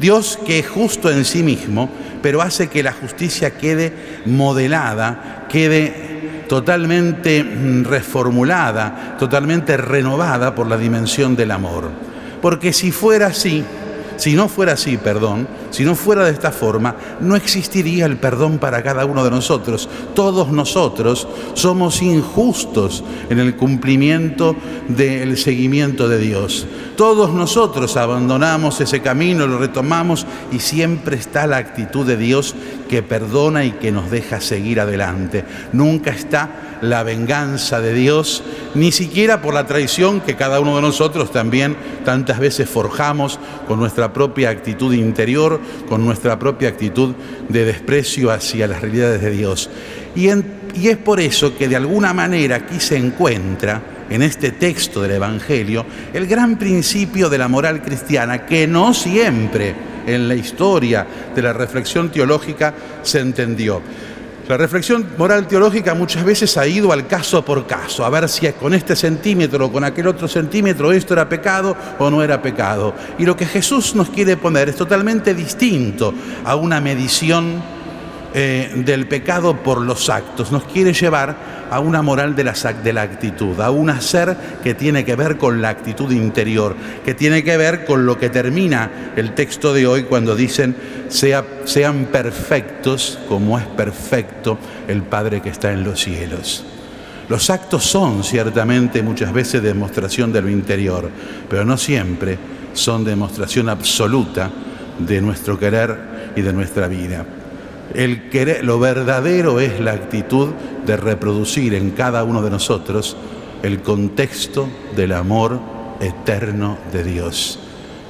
Dios 0.00 0.38
que 0.46 0.60
es 0.60 0.68
justo 0.68 1.10
en 1.10 1.24
sí 1.24 1.42
mismo, 1.42 1.90
pero 2.22 2.40
hace 2.40 2.68
que 2.68 2.82
la 2.82 2.92
justicia 2.92 3.56
quede 3.56 3.92
modelada, 4.26 5.46
quede 5.48 6.44
totalmente 6.48 7.44
mm, 7.44 7.84
reformulada, 7.84 9.16
totalmente 9.18 9.76
renovada 9.76 10.54
por 10.54 10.66
la 10.66 10.78
dimensión 10.78 11.36
del 11.36 11.50
amor. 11.50 11.90
Porque 12.40 12.72
si 12.72 12.90
fuera 12.90 13.28
así, 13.28 13.64
si 14.16 14.34
no 14.34 14.48
fuera 14.48 14.72
así, 14.72 14.96
perdón, 14.96 15.46
si 15.70 15.84
no 15.84 15.94
fuera 15.94 16.24
de 16.24 16.30
esta 16.30 16.50
forma, 16.50 16.96
no 17.20 17.36
existiría 17.36 18.06
el 18.06 18.16
perdón 18.16 18.58
para 18.58 18.82
cada 18.82 19.04
uno 19.04 19.24
de 19.24 19.30
nosotros. 19.30 19.88
Todos 20.14 20.50
nosotros 20.50 21.28
somos 21.54 22.02
injustos 22.02 23.04
en 23.30 23.38
el 23.38 23.56
cumplimiento 23.56 24.56
del 24.88 25.36
seguimiento 25.36 26.08
de 26.08 26.18
Dios. 26.18 26.66
Todos 26.96 27.32
nosotros 27.32 27.96
abandonamos 27.96 28.80
ese 28.80 29.00
camino, 29.00 29.46
lo 29.46 29.58
retomamos 29.58 30.26
y 30.50 30.58
siempre 30.58 31.16
está 31.16 31.46
la 31.46 31.58
actitud 31.58 32.06
de 32.06 32.16
Dios 32.16 32.54
que 32.88 33.02
perdona 33.02 33.64
y 33.64 33.72
que 33.72 33.92
nos 33.92 34.10
deja 34.10 34.40
seguir 34.40 34.80
adelante. 34.80 35.44
Nunca 35.72 36.10
está 36.10 36.78
la 36.80 37.02
venganza 37.02 37.80
de 37.80 37.92
Dios, 37.92 38.42
ni 38.74 38.92
siquiera 38.92 39.42
por 39.42 39.54
la 39.54 39.66
traición 39.66 40.20
que 40.20 40.36
cada 40.36 40.60
uno 40.60 40.76
de 40.76 40.82
nosotros 40.82 41.30
también 41.32 41.76
tantas 42.04 42.38
veces 42.38 42.68
forjamos 42.68 43.38
con 43.66 43.78
nuestra 43.78 44.12
propia 44.12 44.50
actitud 44.50 44.92
interior, 44.94 45.57
con 45.88 46.04
nuestra 46.04 46.38
propia 46.38 46.68
actitud 46.68 47.14
de 47.48 47.64
desprecio 47.64 48.30
hacia 48.30 48.66
las 48.66 48.80
realidades 48.80 49.20
de 49.20 49.30
Dios. 49.30 49.70
Y, 50.14 50.28
es 50.28 50.96
por 50.96 51.20
eso 51.20 51.56
que 51.56 51.68
de 51.68 51.76
alguna 51.76 52.12
manera 52.12 52.56
aquí 52.56 52.78
se 52.80 52.96
encuentra 52.96 53.82
en 54.10 54.22
este 54.22 54.52
texto 54.52 55.02
del 55.02 55.12
Evangelio 55.12 55.84
el 56.12 56.26
gran 56.26 56.58
principio 56.58 57.28
de 57.28 57.38
la 57.38 57.48
moral 57.48 57.82
cristiana 57.82 58.46
que 58.46 58.66
no 58.66 58.94
siempre 58.94 59.74
en 60.06 60.28
la 60.28 60.34
historia 60.34 61.06
de 61.34 61.42
la 61.42 61.52
reflexión 61.52 62.10
teológica 62.10 62.74
se 63.02 63.20
entendió. 63.20 63.82
La 64.48 64.56
reflexión 64.56 65.06
moral 65.18 65.46
teológica 65.46 65.92
muchas 65.92 66.24
veces 66.24 66.56
ha 66.56 66.66
ido 66.66 66.90
al 66.90 67.06
caso 67.06 67.44
por 67.44 67.66
caso, 67.66 68.02
a 68.02 68.08
ver 68.08 68.26
si 68.30 68.50
con 68.52 68.72
este 68.72 68.96
centímetro 68.96 69.66
o 69.66 69.70
con 69.70 69.84
aquel 69.84 70.06
otro 70.06 70.26
centímetro 70.26 70.90
esto 70.90 71.12
era 71.12 71.28
pecado 71.28 71.76
o 71.98 72.08
no 72.08 72.22
era 72.22 72.40
pecado. 72.40 72.94
Y 73.18 73.26
lo 73.26 73.36
que 73.36 73.44
Jesús 73.44 73.94
nos 73.94 74.08
quiere 74.08 74.38
poner 74.38 74.70
es 74.70 74.76
totalmente 74.76 75.34
distinto 75.34 76.14
a 76.46 76.56
una 76.56 76.80
medición 76.80 77.62
eh, 78.32 78.72
del 78.74 79.06
pecado 79.06 79.54
por 79.62 79.82
los 79.82 80.08
actos. 80.08 80.50
Nos 80.50 80.64
quiere 80.64 80.94
llevar 80.94 81.57
a 81.70 81.80
una 81.80 82.02
moral 82.02 82.34
de 82.34 82.44
la, 82.44 82.52
de 82.52 82.92
la 82.92 83.02
actitud, 83.02 83.60
a 83.60 83.70
un 83.70 83.90
hacer 83.90 84.36
que 84.62 84.74
tiene 84.74 85.04
que 85.04 85.16
ver 85.16 85.36
con 85.36 85.60
la 85.60 85.70
actitud 85.70 86.10
interior, 86.10 86.74
que 87.04 87.14
tiene 87.14 87.44
que 87.44 87.56
ver 87.56 87.84
con 87.84 88.06
lo 88.06 88.18
que 88.18 88.30
termina 88.30 89.12
el 89.16 89.34
texto 89.34 89.72
de 89.72 89.86
hoy 89.86 90.04
cuando 90.04 90.34
dicen 90.36 90.76
sea, 91.08 91.44
sean 91.64 92.06
perfectos 92.06 93.18
como 93.28 93.58
es 93.58 93.66
perfecto 93.66 94.58
el 94.86 95.02
Padre 95.02 95.40
que 95.40 95.50
está 95.50 95.72
en 95.72 95.84
los 95.84 96.00
cielos. 96.00 96.64
Los 97.28 97.50
actos 97.50 97.84
son 97.84 98.24
ciertamente 98.24 99.02
muchas 99.02 99.32
veces 99.32 99.62
demostración 99.62 100.32
de 100.32 100.40
lo 100.40 100.48
interior, 100.48 101.10
pero 101.48 101.64
no 101.64 101.76
siempre 101.76 102.38
son 102.72 103.04
demostración 103.04 103.68
absoluta 103.68 104.50
de 104.98 105.20
nuestro 105.20 105.58
querer 105.58 105.96
y 106.36 106.40
de 106.40 106.52
nuestra 106.52 106.88
vida. 106.88 107.24
El 107.94 108.30
lo 108.62 108.78
verdadero 108.78 109.60
es 109.60 109.80
la 109.80 109.92
actitud 109.92 110.48
de 110.84 110.96
reproducir 110.96 111.74
en 111.74 111.90
cada 111.90 112.24
uno 112.24 112.42
de 112.42 112.50
nosotros 112.50 113.16
el 113.62 113.80
contexto 113.80 114.68
del 114.94 115.12
amor 115.12 115.58
eterno 116.00 116.78
de 116.92 117.04
Dios. 117.04 117.58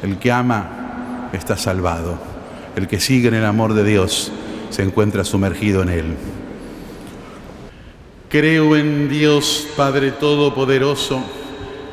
El 0.02 0.18
que 0.18 0.32
ama 0.32 1.30
está 1.32 1.56
salvado. 1.56 2.18
El 2.76 2.86
que 2.88 3.00
sigue 3.00 3.28
en 3.28 3.34
el 3.34 3.44
amor 3.44 3.74
de 3.74 3.84
Dios 3.84 4.32
se 4.70 4.82
encuentra 4.82 5.24
sumergido 5.24 5.82
en 5.82 5.88
él. 5.88 6.04
Creo 8.28 8.76
en 8.76 9.08
Dios 9.08 9.66
Padre 9.76 10.10
Todopoderoso, 10.10 11.22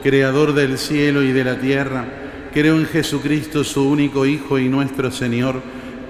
Creador 0.04 0.54
del 0.54 0.78
cielo 0.78 1.24
y 1.24 1.32
de 1.32 1.44
la 1.44 1.60
tierra. 1.60 2.06
Creo 2.54 2.78
en 2.78 2.86
Jesucristo, 2.86 3.64
su 3.64 3.90
único 3.90 4.26
Hijo 4.26 4.60
y 4.60 4.70
nuestro 4.70 5.12
Señor 5.12 5.62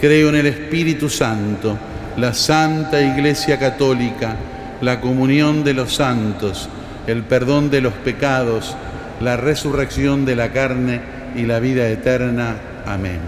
Creo 0.00 0.30
en 0.30 0.36
el 0.36 0.46
Espíritu 0.46 1.10
Santo, 1.10 1.76
la 2.16 2.32
Santa 2.32 3.02
Iglesia 3.02 3.58
Católica, 3.58 4.34
la 4.80 4.98
comunión 4.98 5.62
de 5.62 5.74
los 5.74 5.94
santos, 5.94 6.70
el 7.06 7.22
perdón 7.22 7.68
de 7.68 7.82
los 7.82 7.92
pecados, 7.92 8.74
la 9.20 9.36
resurrección 9.36 10.24
de 10.24 10.36
la 10.36 10.52
carne 10.52 11.02
y 11.36 11.42
la 11.42 11.60
vida 11.60 11.86
eterna. 11.86 12.56
Amén. 12.86 13.20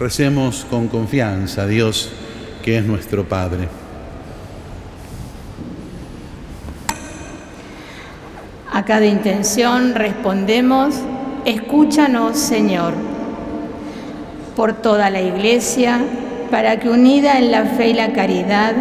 Recemos 0.00 0.64
con 0.70 0.88
confianza 0.88 1.64
a 1.64 1.66
Dios, 1.66 2.12
que 2.64 2.78
es 2.78 2.84
nuestro 2.86 3.28
Padre. 3.28 3.68
A 8.72 8.86
cada 8.86 9.04
intención 9.04 9.94
respondemos, 9.94 10.94
escúchanos 11.44 12.38
Señor 12.38 13.15
por 14.56 14.72
toda 14.72 15.10
la 15.10 15.20
Iglesia, 15.20 16.00
para 16.50 16.80
que 16.80 16.88
unida 16.88 17.38
en 17.38 17.52
la 17.52 17.66
fe 17.66 17.90
y 17.90 17.94
la 17.94 18.12
caridad 18.12 18.72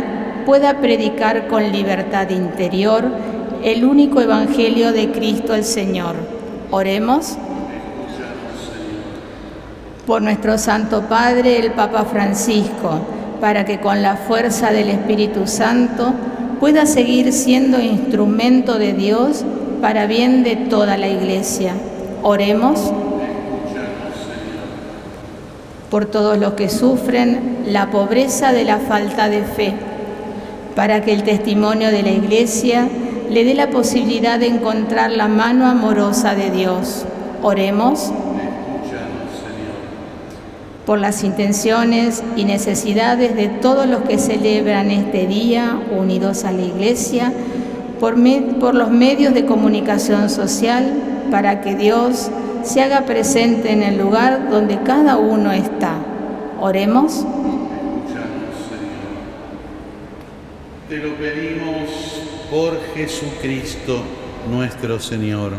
pueda 0.46 0.78
predicar 0.78 1.48
con 1.48 1.72
libertad 1.72 2.30
interior 2.30 3.04
el 3.62 3.84
único 3.84 4.22
Evangelio 4.22 4.94
de 4.94 5.12
Cristo 5.12 5.54
el 5.54 5.66
Señor. 5.66 6.16
Oremos. 6.72 7.38
Por 10.08 10.22
nuestro 10.22 10.58
Santo 10.58 11.02
Padre, 11.10 11.60
el 11.60 11.72
Papa 11.72 12.06
Francisco, 12.06 13.00
para 13.42 13.66
que 13.66 13.80
con 13.80 14.02
la 14.02 14.16
fuerza 14.16 14.72
del 14.72 14.90
Espíritu 14.90 15.48
Santo 15.48 16.14
pueda 16.60 16.86
seguir 16.86 17.34
siendo 17.34 17.82
instrumento 17.82 18.78
de 18.78 18.94
Dios 18.94 19.44
para 19.82 20.06
bien 20.06 20.44
de 20.44 20.56
toda 20.56 20.96
la 20.96 21.08
Iglesia. 21.08 21.74
Oremos 22.22 22.94
por 25.96 26.08
todos 26.08 26.38
los 26.38 26.56
que 26.56 26.68
sufren 26.68 27.60
la 27.68 27.90
pobreza 27.90 28.52
de 28.52 28.66
la 28.66 28.80
falta 28.80 29.30
de 29.30 29.44
fe, 29.44 29.74
para 30.76 31.02
que 31.02 31.14
el 31.14 31.24
testimonio 31.24 31.90
de 31.90 32.04
la 32.04 32.10
Iglesia 32.10 32.90
le 33.30 33.46
dé 33.46 33.54
la 33.54 33.70
posibilidad 33.70 34.38
de 34.38 34.48
encontrar 34.48 35.10
la 35.12 35.30
mano 35.30 35.66
amorosa 35.66 36.36
de 36.36 36.52
Dios. 36.52 37.06
Oremos 37.42 38.12
por 40.86 41.00
las 41.00 41.24
intenciones 41.24 42.24
y 42.36 42.44
necesidades 42.44 43.34
de 43.38 43.48
todos 43.48 43.88
los 43.88 44.02
que 44.02 44.18
celebran 44.18 44.92
este 44.92 45.28
día 45.28 45.80
unidos 45.98 46.44
a 46.44 46.52
la 46.52 46.64
Iglesia, 46.64 47.32
por, 48.02 48.16
por, 48.60 48.76
los 48.76 48.92
medios 48.92 49.34
de 49.34 49.46
comunicación 49.46 50.30
social, 50.30 50.92
para 51.32 51.62
que 51.62 51.74
Dios 51.74 52.32
se 52.66 52.82
haga 52.82 53.06
presente 53.06 53.72
en 53.72 53.84
el 53.84 53.98
lugar 53.98 54.50
donde 54.50 54.82
cada 54.82 55.18
uno 55.18 55.52
está. 55.52 55.98
Oremos. 56.60 57.26
Te 60.90 60.98
lo 60.98 61.16
pedimos 61.16 61.90
por 62.50 62.80
Jesucristo 62.96 64.02
nuestro 64.50 65.00
Señor. 65.00 65.54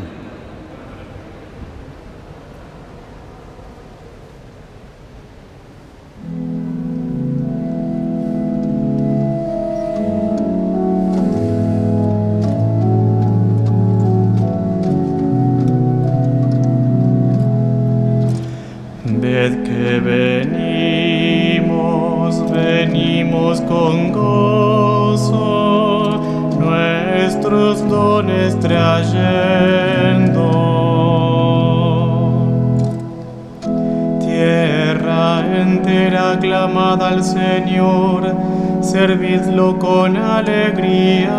Al 37.06 37.24
Señor, 37.24 38.34
servidlo 38.80 39.78
con 39.78 40.16
alegría. 40.16 41.30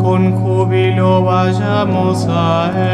Con 0.00 0.32
júbilo 0.32 1.24
vayamos 1.24 2.26
a 2.28 2.70
Él. 2.76 2.90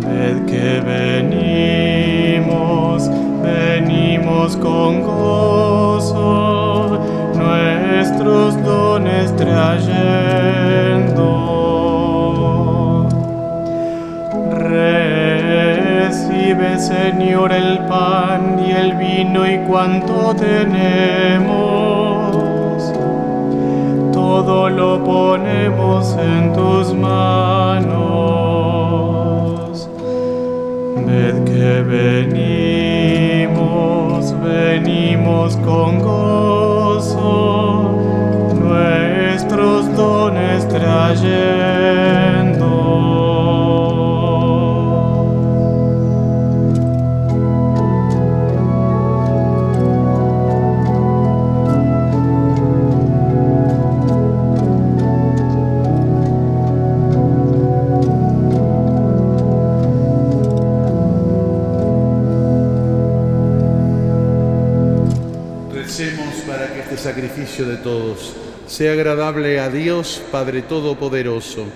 Ved 0.00 0.44
que 0.46 0.80
venimos, 2.40 3.10
venimos 3.42 4.56
con 4.56 5.02
gozo, 5.02 6.98
nuestros 7.36 8.62
dones 8.64 9.36
trayendo. 9.36 11.41
Recibe, 14.72 16.78
Señor, 16.78 17.52
el 17.52 17.80
pan 17.80 18.58
y 18.66 18.70
el 18.70 18.96
vino 18.96 19.46
y 19.46 19.58
cuanto 19.68 20.34
tenemos. 20.34 21.52
Todo 24.12 24.70
lo 24.70 25.04
ponemos 25.04 26.16
en 26.16 26.54
tus 26.54 26.94
manos. 26.94 27.92
Ved 31.06 31.44
que 31.44 31.82
venimos, 32.32 34.34
venimos 34.40 35.54
con 35.58 35.98
gozo, 35.98 37.90
nuestros 38.58 39.94
dones 39.94 40.66
trayendo. 40.66 42.51
Sea 68.72 68.92
agradable 68.92 69.60
a 69.60 69.68
Dios 69.68 70.22
Padre 70.32 70.62
Todopoderoso. 70.62 71.66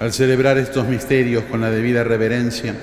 Al 0.00 0.12
celebrar 0.12 0.58
estos 0.58 0.88
misterios 0.88 1.44
con 1.44 1.60
la 1.60 1.70
debida 1.70 2.02
reverencia, 2.02 2.74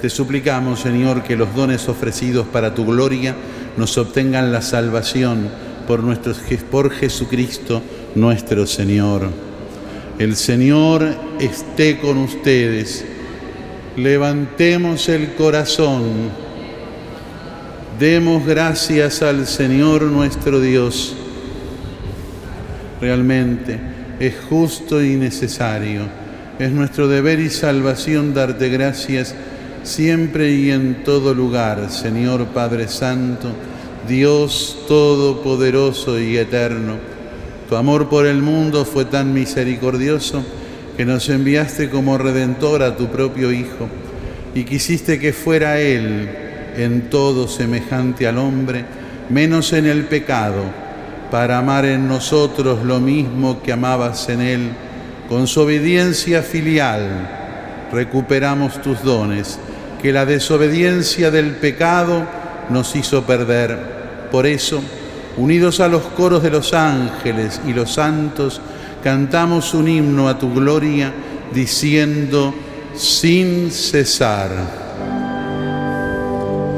te 0.00 0.08
suplicamos, 0.08 0.78
Señor, 0.78 1.24
que 1.24 1.34
los 1.34 1.52
dones 1.56 1.88
ofrecidos 1.88 2.46
para 2.46 2.76
tu 2.76 2.86
gloria 2.86 3.34
nos 3.76 3.98
obtengan 3.98 4.52
la 4.52 4.62
salvación 4.62 5.48
por, 5.88 6.04
nuestro, 6.04 6.34
por 6.70 6.92
Jesucristo 6.92 7.82
nuestro 8.14 8.64
Señor. 8.64 9.28
El 10.20 10.36
Señor 10.36 11.04
esté 11.40 11.98
con 11.98 12.18
ustedes. 12.18 13.04
Levantemos 13.98 15.08
el 15.08 15.34
corazón. 15.34 16.30
Demos 17.98 18.46
gracias 18.46 19.22
al 19.22 19.46
Señor 19.46 20.02
nuestro 20.02 20.60
Dios. 20.60 21.16
Realmente 23.00 23.78
es 24.20 24.34
justo 24.48 25.02
y 25.02 25.16
necesario. 25.16 26.02
Es 26.60 26.70
nuestro 26.70 27.08
deber 27.08 27.40
y 27.40 27.50
salvación 27.50 28.34
darte 28.34 28.68
gracias 28.68 29.34
siempre 29.82 30.52
y 30.52 30.70
en 30.70 31.02
todo 31.02 31.34
lugar, 31.34 31.90
Señor 31.90 32.46
Padre 32.46 32.88
Santo, 32.88 33.50
Dios 34.08 34.84
Todopoderoso 34.86 36.20
y 36.20 36.36
Eterno 36.36 37.18
tu 37.68 37.76
amor 37.76 38.08
por 38.08 38.24
el 38.26 38.40
mundo 38.40 38.86
fue 38.86 39.04
tan 39.04 39.34
misericordioso 39.34 40.42
que 40.98 41.04
nos 41.04 41.28
enviaste 41.28 41.90
como 41.90 42.18
redentor 42.18 42.82
a 42.82 42.96
tu 42.96 43.06
propio 43.06 43.52
Hijo 43.52 43.88
y 44.52 44.64
quisiste 44.64 45.20
que 45.20 45.32
fuera 45.32 45.78
Él 45.78 46.28
en 46.76 47.08
todo 47.08 47.46
semejante 47.46 48.26
al 48.26 48.36
hombre, 48.36 48.84
menos 49.28 49.72
en 49.72 49.86
el 49.86 50.06
pecado, 50.06 50.64
para 51.30 51.58
amar 51.58 51.84
en 51.84 52.08
nosotros 52.08 52.84
lo 52.84 52.98
mismo 52.98 53.62
que 53.62 53.72
amabas 53.72 54.28
en 54.28 54.40
Él. 54.40 54.70
Con 55.28 55.46
su 55.46 55.60
obediencia 55.60 56.42
filial 56.42 57.88
recuperamos 57.92 58.82
tus 58.82 59.00
dones, 59.04 59.60
que 60.02 60.12
la 60.12 60.26
desobediencia 60.26 61.30
del 61.30 61.52
pecado 61.52 62.26
nos 62.70 62.96
hizo 62.96 63.22
perder. 63.22 63.78
Por 64.32 64.46
eso, 64.46 64.82
Unidos 65.38 65.78
a 65.78 65.86
los 65.86 66.02
coros 66.02 66.42
de 66.42 66.50
los 66.50 66.74
ángeles 66.74 67.60
y 67.64 67.72
los 67.72 67.92
santos, 67.92 68.60
cantamos 69.08 69.72
un 69.72 69.88
himno 69.88 70.28
a 70.28 70.38
tu 70.38 70.52
gloria 70.52 71.10
diciendo 71.50 72.52
sin 72.94 73.70
cesar. 73.70 74.50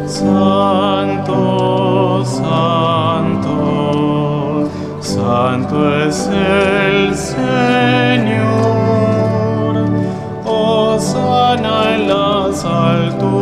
Santo, 0.06 1.34
santo, 2.24 3.50
santo 5.00 6.04
es 6.06 6.28
el 6.28 7.16
Señor, 7.16 8.60
sana 11.00 11.96
en 11.96 12.06
las 12.06 12.64
alturas, 12.64 13.40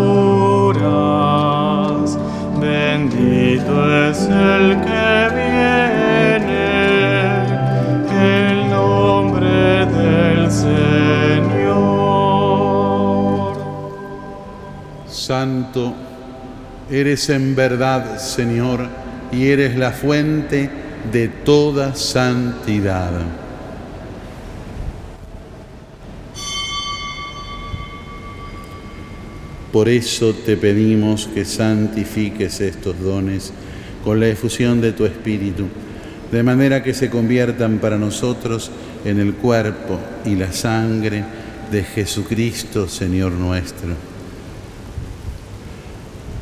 bendito 2.59 3.75
es 4.09 4.19
el 4.23 4.81
que 4.81 5.08
Señor. 11.53 11.99
Santo, 15.09 15.95
eres 16.91 17.29
en 17.31 17.55
verdad, 17.55 18.19
Señor, 18.19 18.89
y 19.33 19.49
eres 19.49 19.77
la 19.77 19.93
fuente 19.93 20.71
de 21.13 21.29
toda 21.29 21.95
santidad. 21.95 23.13
Por 29.73 29.89
eso 29.89 30.33
te 30.35 30.57
pedimos 30.57 31.27
que 31.27 31.45
santifiques 31.45 32.61
estos 32.61 32.99
dones 32.99 33.53
con 34.03 34.19
la 34.19 34.29
efusión 34.29 34.81
de 34.81 34.93
tu 34.93 35.05
Espíritu, 35.05 35.67
de 36.33 36.43
manera 36.43 36.83
que 36.83 36.95
se 36.95 37.11
conviertan 37.11 37.79
para 37.79 37.99
nosotros 37.99 38.71
en 38.71 38.88
el 39.05 39.35
cuerpo 39.35 39.99
y 40.25 40.35
la 40.35 40.53
sangre 40.53 41.25
de 41.71 41.85
Jesucristo, 41.85 42.89
Señor 42.89 43.33
nuestro. 43.33 43.91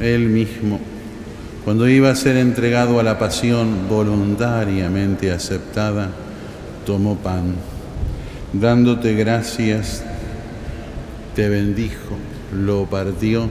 Él 0.01 0.29
mismo, 0.29 0.79
cuando 1.65 1.89
iba 1.89 2.11
a 2.11 2.17
ser 2.17 2.37
entregado 2.37 3.01
a 3.01 3.03
la 3.03 3.19
pasión 3.19 3.89
voluntariamente 3.89 5.33
aceptada, 5.33 6.11
tomó 6.85 7.17
pan, 7.17 7.55
dándote 8.53 9.15
gracias, 9.15 10.05
te 11.35 11.49
bendijo 11.49 12.17
lo 12.53 12.87
partió 12.87 13.49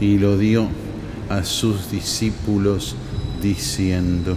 y 0.00 0.18
lo 0.18 0.38
dio 0.38 0.68
a 1.28 1.44
sus 1.44 1.90
discípulos 1.90 2.96
diciendo, 3.42 4.36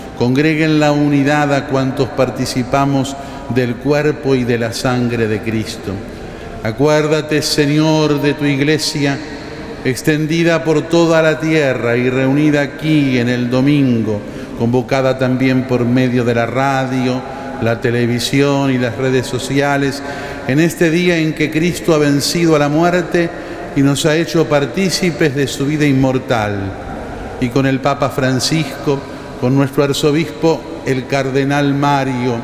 Congreguen 0.21 0.79
la 0.79 0.91
unidad 0.91 1.51
a 1.51 1.65
cuantos 1.65 2.07
participamos 2.09 3.15
del 3.55 3.77
cuerpo 3.77 4.35
y 4.35 4.43
de 4.43 4.59
la 4.59 4.71
sangre 4.71 5.27
de 5.27 5.41
Cristo. 5.41 5.93
Acuérdate, 6.61 7.41
Señor, 7.41 8.21
de 8.21 8.35
tu 8.35 8.45
iglesia, 8.45 9.17
extendida 9.83 10.63
por 10.63 10.83
toda 10.83 11.23
la 11.23 11.39
tierra 11.39 11.97
y 11.97 12.07
reunida 12.11 12.61
aquí 12.61 13.17
en 13.17 13.29
el 13.29 13.49
domingo, 13.49 14.21
convocada 14.59 15.17
también 15.17 15.63
por 15.63 15.85
medio 15.85 16.23
de 16.23 16.35
la 16.35 16.45
radio, 16.45 17.19
la 17.63 17.81
televisión 17.81 18.69
y 18.69 18.77
las 18.77 18.97
redes 18.97 19.25
sociales, 19.25 20.03
en 20.47 20.59
este 20.59 20.91
día 20.91 21.17
en 21.17 21.33
que 21.33 21.49
Cristo 21.49 21.95
ha 21.95 21.97
vencido 21.97 22.55
a 22.55 22.59
la 22.59 22.69
muerte 22.69 23.27
y 23.75 23.81
nos 23.81 24.05
ha 24.05 24.15
hecho 24.15 24.47
partícipes 24.47 25.33
de 25.33 25.47
su 25.47 25.65
vida 25.65 25.87
inmortal. 25.87 26.59
Y 27.41 27.49
con 27.49 27.65
el 27.65 27.79
Papa 27.79 28.11
Francisco, 28.11 29.01
con 29.41 29.55
nuestro 29.55 29.83
arzobispo, 29.83 30.61
el 30.85 31.07
cardenal 31.07 31.73
Mario, 31.73 32.35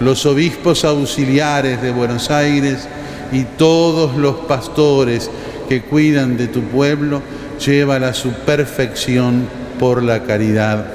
los 0.00 0.24
obispos 0.24 0.86
auxiliares 0.86 1.82
de 1.82 1.90
Buenos 1.90 2.30
Aires 2.30 2.88
y 3.30 3.42
todos 3.42 4.16
los 4.16 4.36
pastores 4.36 5.30
que 5.68 5.82
cuidan 5.82 6.38
de 6.38 6.48
tu 6.48 6.62
pueblo, 6.62 7.20
llévala 7.64 8.08
a 8.08 8.14
su 8.14 8.30
perfección 8.30 9.46
por 9.78 10.02
la 10.02 10.22
caridad. 10.22 10.86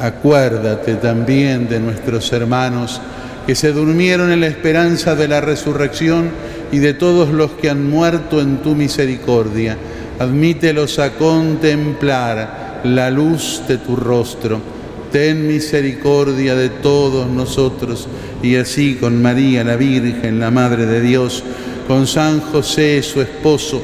Acuérdate 0.00 0.94
también 0.94 1.68
de 1.68 1.80
nuestros 1.80 2.32
hermanos 2.32 3.00
que 3.48 3.56
se 3.56 3.72
durmieron 3.72 4.30
en 4.30 4.40
la 4.40 4.46
esperanza 4.46 5.16
de 5.16 5.26
la 5.26 5.40
resurrección 5.40 6.30
y 6.70 6.78
de 6.78 6.94
todos 6.94 7.30
los 7.30 7.50
que 7.52 7.70
han 7.70 7.90
muerto 7.90 8.40
en 8.40 8.58
tu 8.58 8.76
misericordia. 8.76 9.76
Admítelos 10.20 11.00
a 11.00 11.10
contemplar 11.14 12.59
la 12.84 13.10
luz 13.10 13.62
de 13.68 13.78
tu 13.78 13.96
rostro. 13.96 14.60
Ten 15.12 15.46
misericordia 15.46 16.54
de 16.54 16.68
todos 16.68 17.28
nosotros 17.28 18.06
y 18.42 18.56
así 18.56 18.94
con 18.94 19.20
María 19.20 19.64
la 19.64 19.76
Virgen, 19.76 20.38
la 20.38 20.50
Madre 20.50 20.86
de 20.86 21.00
Dios, 21.00 21.42
con 21.88 22.06
San 22.06 22.40
José 22.40 23.02
su 23.02 23.20
esposo, 23.20 23.82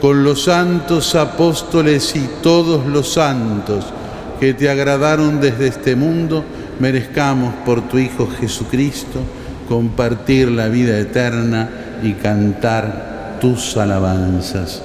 con 0.00 0.22
los 0.22 0.44
santos 0.44 1.14
apóstoles 1.14 2.14
y 2.14 2.28
todos 2.42 2.86
los 2.86 3.12
santos 3.12 3.84
que 4.38 4.54
te 4.54 4.68
agradaron 4.68 5.40
desde 5.40 5.68
este 5.68 5.96
mundo, 5.96 6.44
merezcamos 6.78 7.54
por 7.66 7.88
tu 7.88 7.98
Hijo 7.98 8.28
Jesucristo 8.40 9.20
compartir 9.68 10.50
la 10.50 10.68
vida 10.68 10.98
eterna 10.98 11.68
y 12.02 12.12
cantar 12.14 13.38
tus 13.40 13.76
alabanzas 13.76 14.82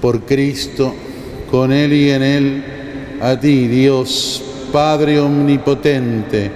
por 0.00 0.20
Cristo, 0.22 0.94
con 1.50 1.72
Él 1.72 1.92
y 1.92 2.10
en 2.10 2.22
Él, 2.22 2.64
a 3.20 3.38
ti, 3.38 3.66
Dios, 3.66 4.42
Padre 4.72 5.20
Omnipotente, 5.20 6.50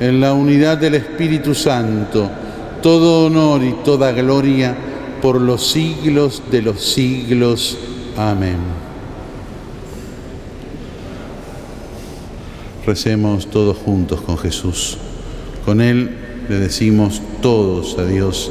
en 0.00 0.20
la 0.20 0.32
unidad 0.32 0.78
del 0.78 0.94
Espíritu 0.94 1.54
Santo, 1.54 2.30
todo 2.82 3.26
honor 3.26 3.62
y 3.62 3.72
toda 3.84 4.12
gloria 4.12 4.74
por 5.20 5.40
los 5.40 5.66
siglos 5.66 6.42
de 6.50 6.62
los 6.62 6.82
siglos. 6.82 7.78
Amén. 8.16 8.58
Recemos 12.84 13.46
todos 13.46 13.76
juntos 13.76 14.20
con 14.22 14.36
Jesús. 14.36 14.98
Con 15.64 15.80
Él 15.80 16.16
le 16.48 16.56
decimos 16.56 17.22
todos 17.40 17.96
a 17.98 18.04
Dios 18.04 18.50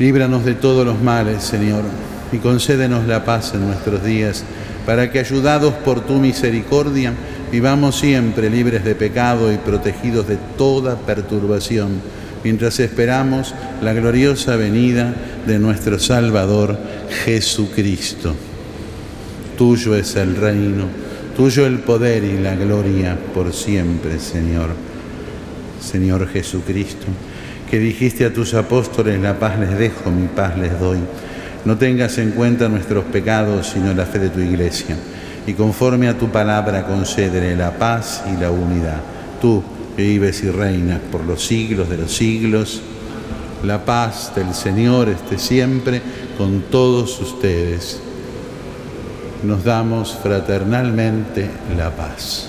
Líbranos 0.00 0.46
de 0.46 0.54
todos 0.54 0.86
los 0.86 1.02
males, 1.02 1.42
Señor, 1.42 1.82
y 2.32 2.38
concédenos 2.38 3.06
la 3.06 3.26
paz 3.26 3.52
en 3.52 3.66
nuestros 3.66 4.02
días, 4.02 4.44
para 4.86 5.12
que, 5.12 5.18
ayudados 5.18 5.74
por 5.74 6.00
tu 6.00 6.14
misericordia, 6.14 7.12
vivamos 7.52 7.98
siempre 7.98 8.48
libres 8.48 8.82
de 8.82 8.94
pecado 8.94 9.52
y 9.52 9.58
protegidos 9.58 10.26
de 10.26 10.38
toda 10.56 10.96
perturbación, 10.96 12.00
mientras 12.42 12.80
esperamos 12.80 13.54
la 13.82 13.92
gloriosa 13.92 14.56
venida 14.56 15.14
de 15.46 15.58
nuestro 15.58 15.98
Salvador 15.98 16.78
Jesucristo. 17.26 18.34
Tuyo 19.58 19.94
es 19.94 20.16
el 20.16 20.34
reino, 20.34 20.86
tuyo 21.36 21.66
el 21.66 21.80
poder 21.80 22.24
y 22.24 22.38
la 22.38 22.54
gloria 22.54 23.18
por 23.34 23.52
siempre, 23.52 24.18
Señor. 24.18 24.70
Señor 25.78 26.26
Jesucristo, 26.26 27.06
que 27.70 27.78
dijiste 27.78 28.24
a 28.24 28.32
tus 28.32 28.54
apóstoles, 28.54 29.20
la 29.20 29.38
paz 29.38 29.58
les 29.58 29.78
dejo, 29.78 30.10
mi 30.10 30.26
paz 30.26 30.58
les 30.58 30.78
doy. 30.80 30.98
No 31.64 31.78
tengas 31.78 32.18
en 32.18 32.32
cuenta 32.32 32.68
nuestros 32.68 33.04
pecados, 33.04 33.68
sino 33.68 33.94
la 33.94 34.06
fe 34.06 34.18
de 34.18 34.30
tu 34.30 34.40
iglesia. 34.40 34.96
Y 35.46 35.52
conforme 35.52 36.08
a 36.08 36.18
tu 36.18 36.28
palabra 36.28 36.84
concédele 36.84 37.54
la 37.54 37.70
paz 37.78 38.24
y 38.26 38.40
la 38.40 38.50
unidad. 38.50 39.00
Tú, 39.40 39.62
que 39.96 40.02
vives 40.02 40.42
y 40.42 40.50
reinas 40.50 40.98
por 41.12 41.24
los 41.24 41.44
siglos 41.46 41.88
de 41.88 41.98
los 41.98 42.12
siglos, 42.12 42.82
la 43.64 43.84
paz 43.84 44.32
del 44.34 44.52
Señor 44.52 45.08
esté 45.08 45.38
siempre 45.38 46.02
con 46.36 46.62
todos 46.70 47.20
ustedes. 47.20 48.00
Nos 49.44 49.62
damos 49.62 50.18
fraternalmente 50.20 51.48
la 51.76 51.90
paz. 51.90 52.48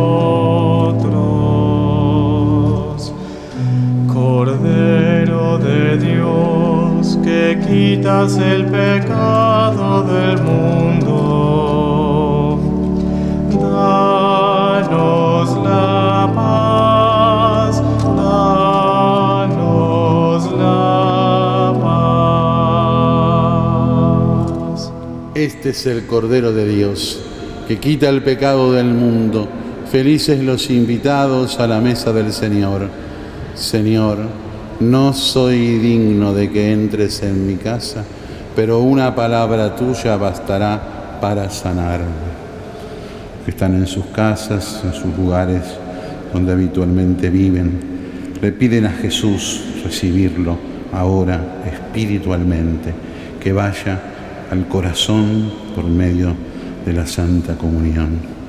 Que 7.23 7.59
quitas 7.67 8.37
el 8.37 8.65
pecado 8.65 10.03
del 10.03 10.41
mundo, 10.41 12.59
danos 13.51 15.57
la 15.63 16.31
paz, 16.35 17.81
danos 18.15 18.91
la 20.57 21.73
paz. 24.63 24.91
Este 25.35 25.69
es 25.69 25.85
el 25.85 26.07
Cordero 26.07 26.51
de 26.53 26.67
Dios, 26.67 27.21
que 27.67 27.77
quita 27.79 28.09
el 28.09 28.23
pecado 28.23 28.73
del 28.73 28.87
mundo. 28.87 29.47
Felices 29.91 30.43
los 30.43 30.69
invitados 30.69 31.59
a 31.59 31.67
la 31.67 31.79
mesa 31.81 32.13
del 32.13 32.31
Señor. 32.33 32.89
Señor, 33.55 34.19
no 34.81 35.13
soy 35.13 35.77
digno 35.77 36.33
de 36.33 36.49
que 36.49 36.71
entres 36.71 37.21
en 37.23 37.45
mi 37.47 37.55
casa, 37.55 38.03
pero 38.55 38.79
una 38.79 39.15
palabra 39.15 39.75
tuya 39.75 40.17
bastará 40.17 41.19
para 41.21 41.49
sanarme. 41.49 42.31
Que 43.45 43.51
están 43.51 43.75
en 43.75 43.87
sus 43.87 44.05
casas, 44.07 44.81
en 44.83 44.93
sus 44.93 45.15
lugares 45.15 45.61
donde 46.33 46.51
habitualmente 46.51 47.29
viven, 47.29 47.79
le 48.41 48.51
piden 48.51 48.85
a 48.85 48.91
Jesús 48.91 49.61
recibirlo 49.83 50.57
ahora 50.91 51.61
espiritualmente, 51.71 52.93
que 53.39 53.53
vaya 53.53 53.99
al 54.49 54.67
corazón 54.67 55.51
por 55.75 55.85
medio 55.85 56.33
de 56.85 56.93
la 56.93 57.05
Santa 57.05 57.55
Comunión. 57.55 58.40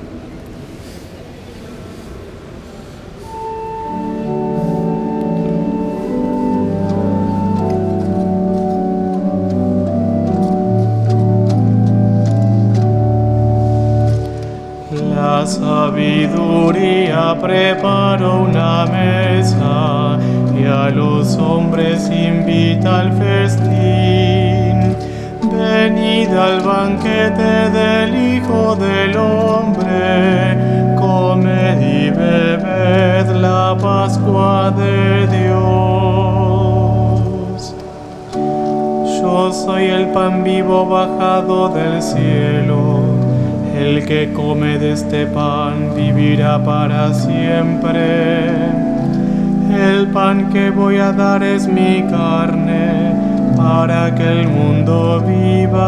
Que 50.53 50.69
voy 50.69 50.97
a 50.97 51.11
dar 51.11 51.41
es 51.41 51.67
mi 51.67 52.03
carne 52.03 53.11
para 53.57 54.13
que 54.13 54.23
el 54.23 54.47
mundo 54.47 55.19
viva. 55.25 55.81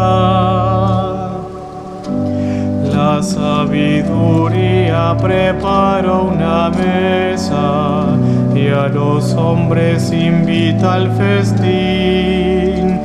La 2.92 3.22
sabiduría 3.22 5.16
preparó 5.22 6.24
una 6.34 6.72
mesa 6.72 8.18
y 8.56 8.70
a 8.70 8.88
los 8.88 9.36
hombres 9.36 10.12
invita 10.12 10.96
al 10.96 11.12
festín. 11.12 13.00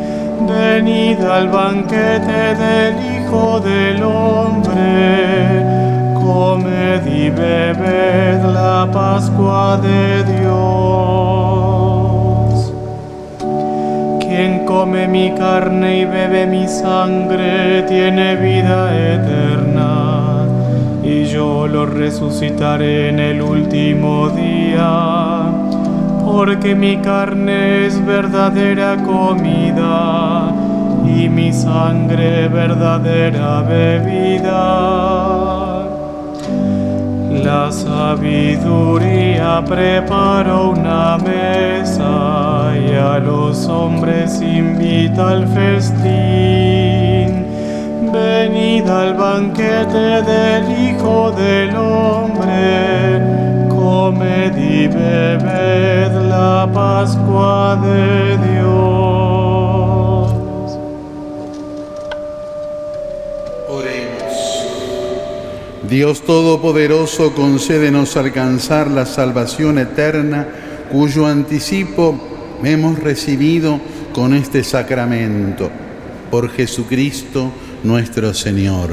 Venid 0.49 1.23
al 1.23 1.49
banquete 1.49 2.55
del 2.55 2.95
Hijo 3.13 3.61
del 3.61 4.03
Hombre, 4.03 5.63
comed 6.33 7.03
y 7.07 7.29
bebed 7.31 8.45
la 8.45 8.89
Pascua 8.93 9.77
de 9.79 10.23
Dios. 10.33 10.53
Quien 14.21 14.65
come 14.65 15.09
mi 15.09 15.33
carne 15.33 16.01
y 16.03 16.05
bebe 16.05 16.47
mi 16.47 16.69
sangre 16.69 17.83
tiene 17.89 18.37
vida 18.37 18.81
eterna, 19.15 20.47
y 21.03 21.25
yo 21.25 21.67
lo 21.67 21.85
resucitaré 21.87 23.09
en 23.09 23.19
el 23.19 23.43
último 23.43 24.29
día, 24.29 25.51
porque 26.25 26.77
mi 26.77 26.99
carne 26.99 27.87
es 27.87 27.95
verdadera 28.07 28.97
comida 29.03 30.53
y 31.05 31.29
mi 31.29 31.53
sangre 31.53 32.47
verdadera 32.49 33.63
bebida. 33.63 35.10
La 37.45 37.73
sabiduría 37.73 39.63
preparó 39.67 40.71
una 40.71 41.17
mesa 41.19 42.73
y 42.77 42.93
a 42.95 43.19
los 43.19 43.67
hombres 43.67 44.43
invita 44.43 45.31
al 45.31 45.49
festín. 45.49 45.97
Venid 48.13 48.87
al 48.89 49.15
banquete 49.15 50.23
del 50.23 50.71
Hijo 50.71 51.31
del 51.33 51.75
Hombre, 51.77 53.23
comed 53.71 54.57
y 54.57 54.87
bebed 54.89 56.13
la 56.29 56.69
Pascua 56.73 57.77
de 57.83 58.37
Dios. 58.37 59.50
Dios 65.91 66.23
Todopoderoso, 66.23 67.35
concédenos 67.35 68.17
alcanzar 68.17 68.89
la 68.89 69.07
salvación 69.07 69.77
eterna, 69.77 70.47
cuyo 70.89 71.27
anticipo 71.27 72.59
hemos 72.63 73.01
recibido 73.01 73.81
con 74.13 74.33
este 74.33 74.63
sacramento. 74.63 75.69
Por 76.31 76.49
Jesucristo 76.51 77.53
nuestro 77.83 78.33
Señor. 78.35 78.91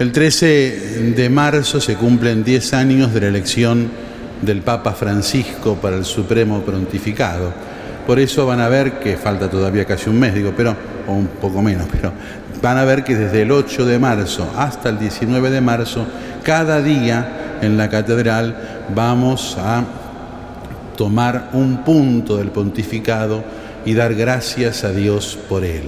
El 0.00 0.10
13 0.10 1.12
de 1.14 1.30
marzo 1.30 1.80
se 1.80 1.94
cumplen 1.94 2.42
10 2.42 2.74
años 2.74 3.14
de 3.14 3.20
la 3.20 3.28
elección 3.28 3.88
del 4.40 4.62
Papa 4.62 4.92
Francisco 4.92 5.76
para 5.76 5.94
el 5.94 6.04
Supremo 6.04 6.62
Pontificado. 6.62 7.54
Por 8.08 8.18
eso 8.18 8.44
van 8.44 8.58
a 8.58 8.68
ver 8.68 8.98
que 8.98 9.16
falta 9.16 9.48
todavía 9.48 9.84
casi 9.84 10.10
un 10.10 10.18
mes, 10.18 10.34
digo, 10.34 10.52
pero, 10.56 10.74
o 11.06 11.12
un 11.12 11.28
poco 11.28 11.62
menos, 11.62 11.86
pero 11.92 12.12
van 12.62 12.78
a 12.78 12.84
ver 12.84 13.02
que 13.02 13.16
desde 13.16 13.42
el 13.42 13.50
8 13.50 13.84
de 13.84 13.98
marzo 13.98 14.48
hasta 14.56 14.88
el 14.88 14.98
19 14.98 15.50
de 15.50 15.60
marzo, 15.60 16.06
cada 16.44 16.80
día 16.80 17.58
en 17.60 17.76
la 17.76 17.90
catedral, 17.90 18.56
vamos 18.94 19.56
a 19.58 19.84
tomar 20.96 21.50
un 21.52 21.78
punto 21.84 22.36
del 22.36 22.50
pontificado 22.50 23.42
y 23.84 23.94
dar 23.94 24.14
gracias 24.14 24.84
a 24.84 24.92
Dios 24.92 25.36
por 25.48 25.64
él. 25.64 25.82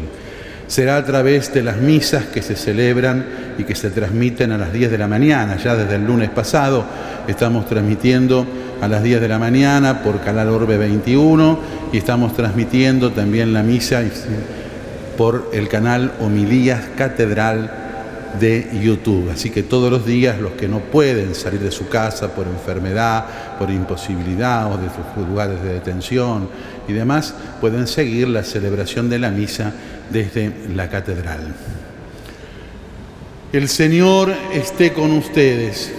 Será 0.66 0.96
a 0.96 1.04
través 1.04 1.52
de 1.54 1.62
las 1.62 1.76
misas 1.76 2.24
que 2.24 2.42
se 2.42 2.56
celebran 2.56 3.24
y 3.56 3.64
que 3.64 3.76
se 3.76 3.90
transmiten 3.90 4.50
a 4.50 4.58
las 4.58 4.72
10 4.72 4.90
de 4.90 4.98
la 4.98 5.06
mañana. 5.06 5.56
Ya 5.56 5.76
desde 5.76 5.96
el 5.96 6.04
lunes 6.04 6.30
pasado 6.30 6.84
estamos 7.28 7.66
transmitiendo 7.66 8.46
a 8.80 8.88
las 8.88 9.02
10 9.02 9.20
de 9.20 9.28
la 9.28 9.38
mañana 9.38 10.02
por 10.02 10.20
Canal 10.20 10.48
Orbe 10.48 10.78
21 10.78 11.58
y 11.92 11.98
estamos 11.98 12.34
transmitiendo 12.34 13.12
también 13.12 13.52
la 13.52 13.62
misa 13.62 14.02
por 15.16 15.50
el 15.52 15.68
canal 15.68 16.12
Homilías 16.20 16.82
Catedral 16.96 17.84
de 18.40 18.68
YouTube. 18.82 19.30
Así 19.30 19.50
que 19.50 19.62
todos 19.62 19.90
los 19.90 20.04
días 20.04 20.40
los 20.40 20.52
que 20.52 20.68
no 20.68 20.80
pueden 20.80 21.34
salir 21.34 21.60
de 21.60 21.70
su 21.70 21.88
casa 21.88 22.34
por 22.34 22.46
enfermedad, 22.46 23.26
por 23.58 23.70
imposibilidad 23.70 24.72
o 24.72 24.76
de 24.76 24.88
sus 24.88 25.28
lugares 25.28 25.62
de 25.62 25.74
detención 25.74 26.48
y 26.88 26.92
demás, 26.92 27.34
pueden 27.60 27.86
seguir 27.86 28.28
la 28.28 28.42
celebración 28.42 29.08
de 29.08 29.18
la 29.18 29.30
misa 29.30 29.72
desde 30.10 30.52
la 30.74 30.88
catedral. 30.88 31.54
El 33.52 33.68
Señor 33.68 34.32
esté 34.52 34.92
con 34.92 35.12
ustedes 35.12 35.92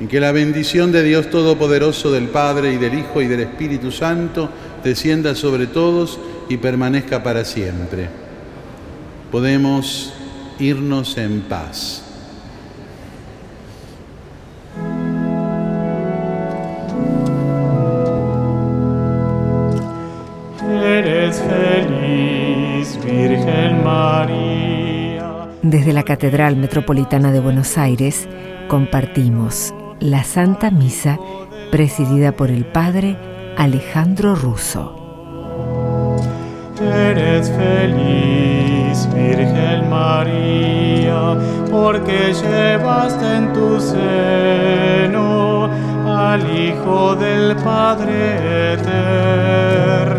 y 0.00 0.06
que 0.06 0.20
la 0.20 0.32
bendición 0.32 0.92
de 0.92 1.02
Dios 1.02 1.30
Todopoderoso, 1.30 2.10
del 2.10 2.28
Padre 2.28 2.72
y 2.72 2.76
del 2.76 2.94
Hijo 2.94 3.22
y 3.22 3.26
del 3.26 3.40
Espíritu 3.40 3.90
Santo, 3.90 4.48
descienda 4.82 5.34
sobre 5.34 5.66
todos 5.66 6.18
y 6.48 6.56
permanezca 6.56 7.22
para 7.22 7.44
siempre. 7.44 8.08
Podemos 9.30 10.12
irnos 10.58 11.16
en 11.18 11.42
paz. 11.42 12.04
Eres 20.70 21.40
feliz, 21.40 22.98
Virgen 23.04 23.82
María. 23.82 25.48
Desde 25.62 25.92
la 25.92 26.02
Catedral 26.02 26.56
Metropolitana 26.56 27.32
de 27.32 27.40
Buenos 27.40 27.78
Aires 27.78 28.28
compartimos 28.68 29.74
la 30.00 30.24
Santa 30.24 30.70
Misa 30.70 31.18
presidida 31.70 32.32
por 32.32 32.50
el 32.50 32.64
Padre 32.64 33.16
Alejandro 33.56 34.34
Russo. 34.34 35.01
Eres 36.90 37.50
feliz, 37.50 39.08
Virgen 39.14 39.88
María, 39.88 41.36
porque 41.70 42.34
llevaste 42.34 43.36
en 43.36 43.52
tu 43.52 43.80
seno 43.80 45.70
al 46.06 46.40
Hijo 46.50 47.14
del 47.14 47.56
Padre 47.56 48.74
eterno. 48.74 50.11